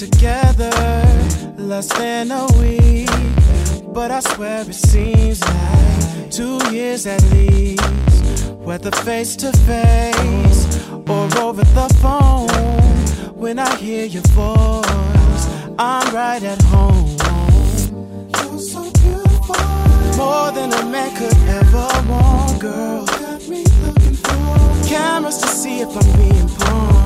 together 0.00 0.70
less 1.58 1.88
than 1.98 2.30
a 2.30 2.46
week, 2.58 3.10
but 3.92 4.10
I 4.10 4.20
swear 4.20 4.62
it 4.62 4.74
seems 4.74 5.42
like 5.42 6.30
two 6.30 6.58
years 6.72 7.04
at 7.04 7.22
least. 7.32 8.46
Whether 8.64 8.90
face 8.92 9.36
to 9.36 9.52
face 9.68 10.88
or 11.06 11.28
over 11.44 11.64
the 11.78 11.88
phone, 12.00 12.48
when 13.34 13.58
I 13.58 13.76
hear 13.76 14.06
your 14.06 14.22
voice, 14.28 15.44
I'm 15.78 16.14
right 16.14 16.42
at 16.44 16.62
home. 16.62 17.18
You're 18.38 18.58
so 18.58 18.90
beautiful, 19.02 19.54
more 20.16 20.50
than 20.52 20.72
a 20.72 20.82
man 20.86 21.14
could 21.14 21.36
ever 21.46 21.88
want, 22.08 22.58
girl. 22.58 23.04
Me 23.50 23.64
looking 23.84 24.16
cameras 24.88 25.36
to 25.42 25.48
see 25.48 25.80
if 25.80 25.94
I'm 25.94 26.16
being 26.16 26.48
pawned. 26.56 27.00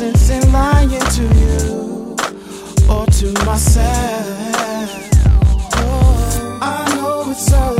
Sense 0.00 0.30
in 0.30 0.50
lying 0.50 0.88
to 0.88 1.24
you 1.42 2.16
or 2.88 3.04
to 3.04 3.30
myself. 3.44 4.88
Oh, 5.74 6.58
I 6.62 6.94
know 6.96 7.30
it's 7.30 7.52
early, 7.52 7.79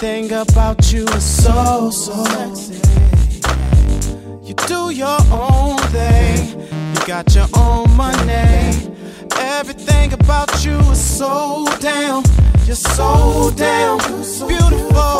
everything 0.00 0.32
about 0.32 0.92
you 0.92 1.04
is 1.08 1.24
so 1.24 1.90
so 1.90 2.24
sexy. 2.26 2.74
You 4.44 4.54
do 4.54 4.90
your 4.90 5.18
own 5.32 5.76
thing. 5.90 6.60
You 6.94 7.00
got 7.04 7.34
your 7.34 7.48
own 7.56 7.90
money. 7.96 8.94
Everything 9.36 10.12
about 10.12 10.64
you 10.64 10.78
is 10.92 11.00
so 11.00 11.66
damn. 11.80 12.22
You're 12.64 12.76
so 12.76 13.52
damn 13.56 13.98
beautiful. 14.46 15.18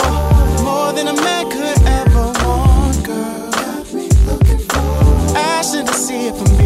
More 0.62 0.92
than 0.92 1.08
a 1.08 1.14
man 1.14 1.50
could 1.50 1.82
ever 1.82 2.26
want, 2.44 3.04
girl. 3.04 3.50
Got 3.50 3.92
me 3.92 4.08
looking 4.26 4.58
for 4.58 5.36
asking 5.36 5.86
to 5.86 5.92
see 5.94 6.28
if 6.28 6.40
I'm 6.40 6.57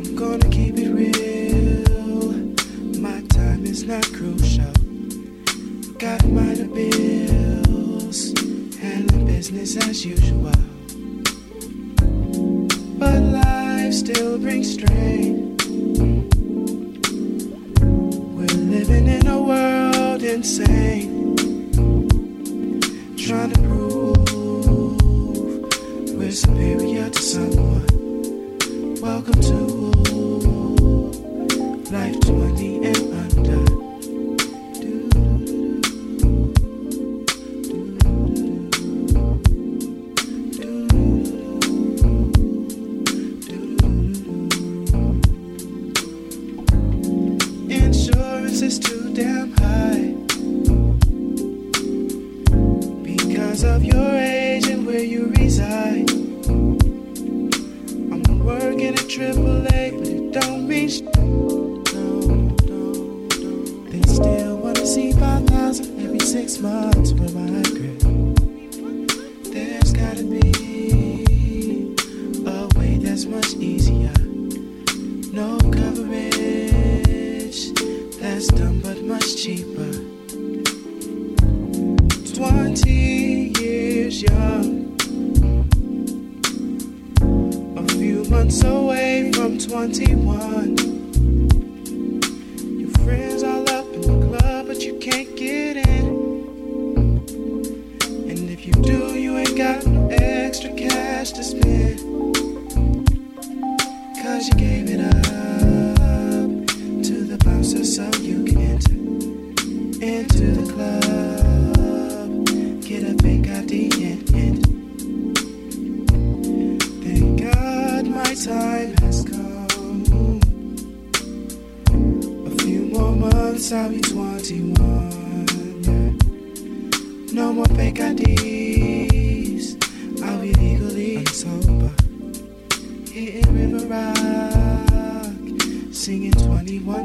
I'm 0.00 0.16
gonna 0.16 0.48
keep 0.48 0.78
it 0.78 0.88
real. 0.88 2.32
My 3.02 3.20
time 3.26 3.66
is 3.66 3.84
not 3.84 4.10
crucial. 4.14 4.72
Got 5.98 6.24
minor 6.24 6.68
bills 6.68 8.32
and 8.80 9.26
business 9.26 9.76
as 9.76 10.06
usual. 10.06 10.53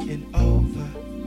And 0.09 0.25
over. 0.35 1.18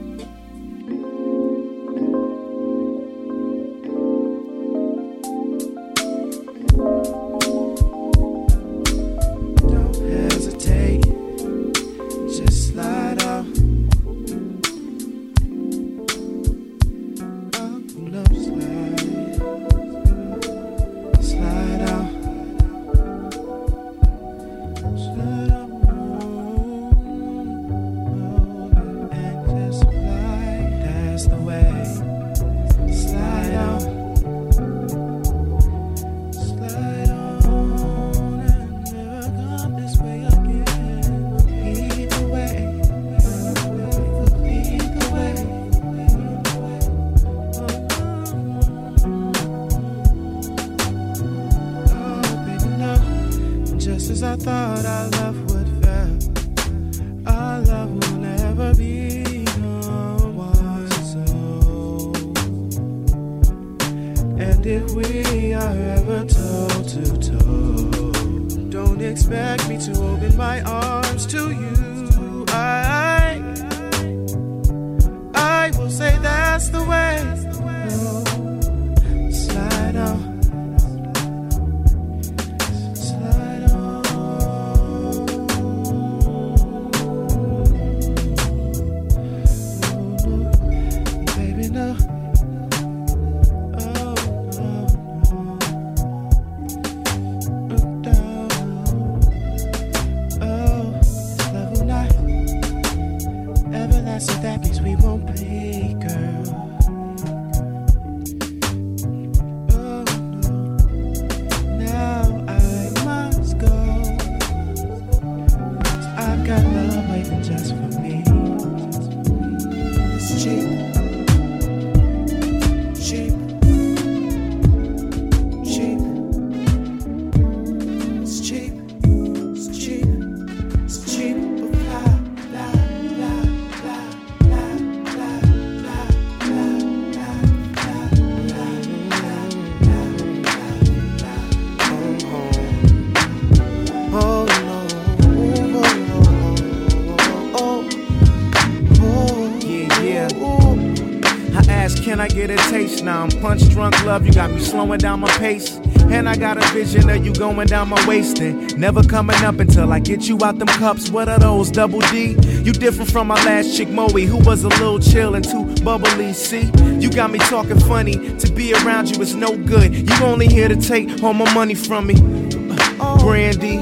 Love. 154.13 154.27
You 154.27 154.33
got 154.33 154.51
me 154.51 154.59
slowing 154.59 154.99
down 154.99 155.21
my 155.21 155.31
pace. 155.37 155.77
And 156.11 156.29
I 156.29 156.35
got 156.35 156.57
a 156.57 156.73
vision 156.73 157.09
of 157.09 157.25
you 157.25 157.33
going 157.33 157.67
down 157.67 157.89
my 157.89 158.07
waist 158.07 158.39
and 158.39 158.77
never 158.77 159.01
coming 159.03 159.35
up 159.43 159.59
until 159.59 159.91
I 159.91 159.99
get 159.99 160.27
you 160.27 160.37
out 160.43 160.59
them 160.59 160.67
cups. 160.67 161.09
What 161.09 161.29
are 161.29 161.39
those, 161.39 161.71
double 161.71 162.01
D? 162.11 162.35
You 162.63 162.73
different 162.73 163.09
from 163.09 163.27
my 163.27 163.43
last 163.45 163.75
chick, 163.75 163.89
Moe, 163.89 164.09
who 164.09 164.37
was 164.37 164.63
a 164.63 164.67
little 164.67 164.99
chill 164.99 165.33
and 165.33 165.43
too 165.43 165.65
bubbly. 165.83 166.33
See, 166.33 166.69
you 166.99 167.09
got 167.11 167.31
me 167.31 167.39
talking 167.39 167.79
funny. 167.79 168.15
To 168.37 168.51
be 168.51 168.73
around 168.73 169.09
you 169.09 169.21
is 169.21 169.33
no 169.33 169.57
good. 169.57 169.95
You 169.95 170.25
only 170.25 170.47
here 170.47 170.67
to 170.67 170.75
take 170.75 171.23
all 171.23 171.33
my 171.33 171.51
money 171.53 171.73
from 171.73 172.05
me. 172.05 172.15
Uh, 172.15 172.97
oh. 172.99 173.17
Brandy, 173.23 173.79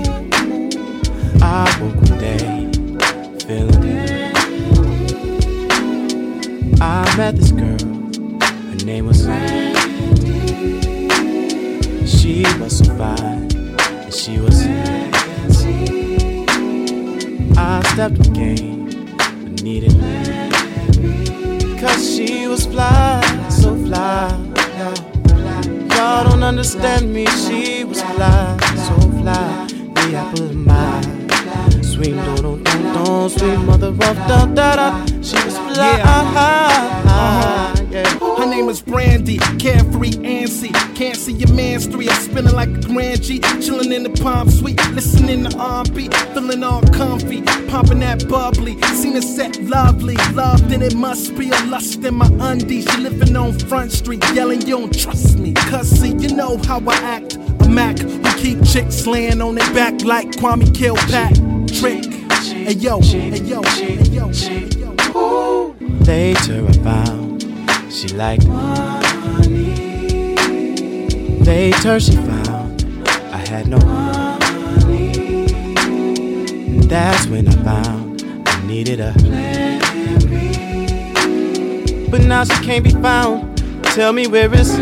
I 1.41 1.77
woke 1.81 1.95
one 1.95 2.19
day 2.19 2.39
feeling 3.45 3.83
it. 3.83 4.37
I 6.79 7.17
met 7.17 7.35
this 7.35 7.51
girl, 7.51 7.77
her 8.39 8.85
name 8.85 9.07
was 9.07 9.27
She 12.31 12.43
was 12.59 12.77
so 12.77 12.85
fine, 12.95 13.51
and 13.51 14.13
she 14.13 14.39
was 14.39 14.65
I 17.57 17.81
stepped 17.91 18.23
the 18.23 18.31
game, 18.33 18.85
but 19.17 19.61
needed 19.61 19.91
Cause 21.81 22.15
she 22.15 22.47
was 22.47 22.65
fly, 22.65 23.19
so 23.49 23.75
fly. 23.83 24.29
Y'all 25.93 26.29
don't 26.29 26.41
understand 26.41 27.13
me, 27.13 27.25
she 27.25 27.83
was 27.83 28.01
fly, 28.01 28.57
so 28.87 28.95
fly. 29.19 29.67
The 29.95 30.15
apple 30.15 30.45
of 30.45 30.55
my. 30.55 31.01
Sweet, 31.81 32.15
don't, 32.15 32.41
don't, 32.41 32.63
don't, 32.63 33.29
sweet 33.29 33.57
mother 33.57 33.87
of 33.87 33.99
da 33.99 34.45
da 34.45 34.75
da. 34.77 35.05
She 35.21 35.35
was 35.43 35.57
fly. 35.57 35.97
Yeah. 37.91 38.07
Her 38.37 38.45
name 38.45 38.69
is 38.69 38.81
Brandy. 38.81 39.37
Can't 39.59 39.80
see 41.31 41.37
your 41.37 41.53
man's 41.55 41.85
three. 41.85 42.09
I'm 42.09 42.21
spinning 42.21 42.53
like 42.53 42.69
a 42.69 42.81
grand 42.81 43.21
G, 43.21 43.39
chilling 43.61 43.91
in 43.91 44.03
the 44.03 44.09
palm 44.09 44.49
suite, 44.49 44.79
listening 44.91 45.45
to 45.45 45.57
R&B, 45.57 46.09
feeling 46.33 46.63
all 46.63 46.81
comfy, 46.81 47.41
popping 47.67 47.99
that 47.99 48.27
bubbly. 48.27 48.81
Seen 48.95 49.15
a 49.17 49.21
set 49.21 49.61
lovely, 49.63 50.15
loved 50.33 50.71
and 50.71 50.83
it 50.83 50.95
must 50.95 51.35
be 51.37 51.49
a 51.49 51.65
lust 51.65 52.03
in 52.03 52.15
my 52.15 52.29
undies. 52.39 52.89
She 52.91 53.01
living 53.01 53.35
on 53.35 53.57
Front 53.59 53.91
Street, 53.91 54.23
yelling 54.33 54.61
you 54.61 54.77
don't 54.77 54.97
trust 54.97 55.37
me. 55.37 55.53
Cause 55.53 55.89
see, 55.89 56.15
you 56.15 56.35
know 56.35 56.57
how 56.65 56.81
I 56.87 56.95
act. 56.95 57.35
A 57.35 57.69
Mac 57.69 57.99
who 57.99 58.21
keep 58.37 58.63
chicks 58.63 59.05
laying 59.07 59.41
on 59.41 59.55
their 59.55 59.73
back 59.73 60.01
like 60.03 60.31
Kwame 60.31 60.73
Kilpatrick. 60.75 62.05
Yo, 62.81 62.99
hey 63.01 63.39
yo, 63.41 63.61
hey 63.61 64.03
yo, 64.09 64.27
hey 64.27 64.65
yo. 64.79 65.75
Later 66.05 66.67
I 66.67 66.73
found 66.83 67.43
she 67.89 68.07
liked 68.09 68.47
money. 68.47 69.00
Later 71.51 71.99
she 71.99 72.15
found 72.15 72.81
I 73.33 73.37
had 73.49 73.67
no 73.67 73.77
money. 73.79 75.43
And 76.71 76.83
that's 76.83 77.27
when 77.27 77.49
I 77.49 77.51
found 77.61 78.23
I 78.47 78.65
needed 78.65 79.01
a 79.01 79.11
plan 79.19 79.81
B. 80.29 82.07
But 82.09 82.21
now 82.21 82.45
she 82.45 82.53
can't 82.63 82.85
be 82.85 82.91
found. 82.91 83.57
Tell 83.83 84.13
me 84.13 84.27
where 84.27 84.49
is 84.55 84.69
Cause 84.69 84.77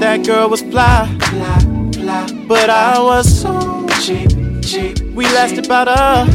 that 0.00 0.24
girl 0.26 0.48
was 0.48 0.62
fly. 0.62 1.06
fly, 1.30 1.60
fly. 1.94 2.26
But 2.48 2.68
I 2.68 3.00
was 3.00 3.40
so 3.40 3.86
cheap, 4.00 4.30
cheap. 4.64 4.98
We 5.14 5.26
lasted 5.26 5.66
about 5.66 5.86
a 5.86 6.26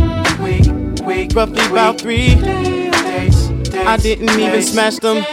week, 0.42 0.68
week, 1.06 1.36
roughly 1.36 1.66
about 1.66 2.00
three 2.00 2.36
days, 2.36 2.92
days. 3.02 3.52
I 3.76 3.98
didn't 3.98 4.40
even 4.40 4.62
smash 4.62 5.00
them. 5.00 5.26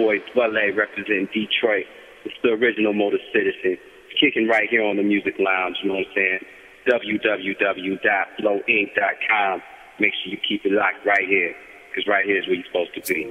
Boy 0.00 0.16
Dwele 0.32 0.72
representing 0.74 1.28
Detroit. 1.28 1.84
It's 2.24 2.34
the 2.42 2.56
original 2.56 2.94
Motor 2.94 3.18
Citizen. 3.34 3.76
It's 3.76 4.16
kicking 4.18 4.48
right 4.48 4.66
here 4.70 4.82
on 4.82 4.96
the 4.96 5.02
Music 5.02 5.34
Lounge, 5.38 5.76
you 5.82 5.90
know 5.90 5.96
what 5.96 6.06
I'm 6.06 6.14
saying? 6.14 6.38
www.flowinc.com. 6.88 9.62
Make 10.00 10.14
sure 10.24 10.32
you 10.32 10.38
keep 10.48 10.64
it 10.64 10.72
locked 10.72 11.04
right 11.04 11.28
here, 11.28 11.54
because 11.90 12.06
right 12.08 12.24
here 12.24 12.38
is 12.38 12.46
where 12.46 12.56
you're 12.56 12.64
supposed 12.64 12.94
to 12.94 13.02
be. 13.12 13.30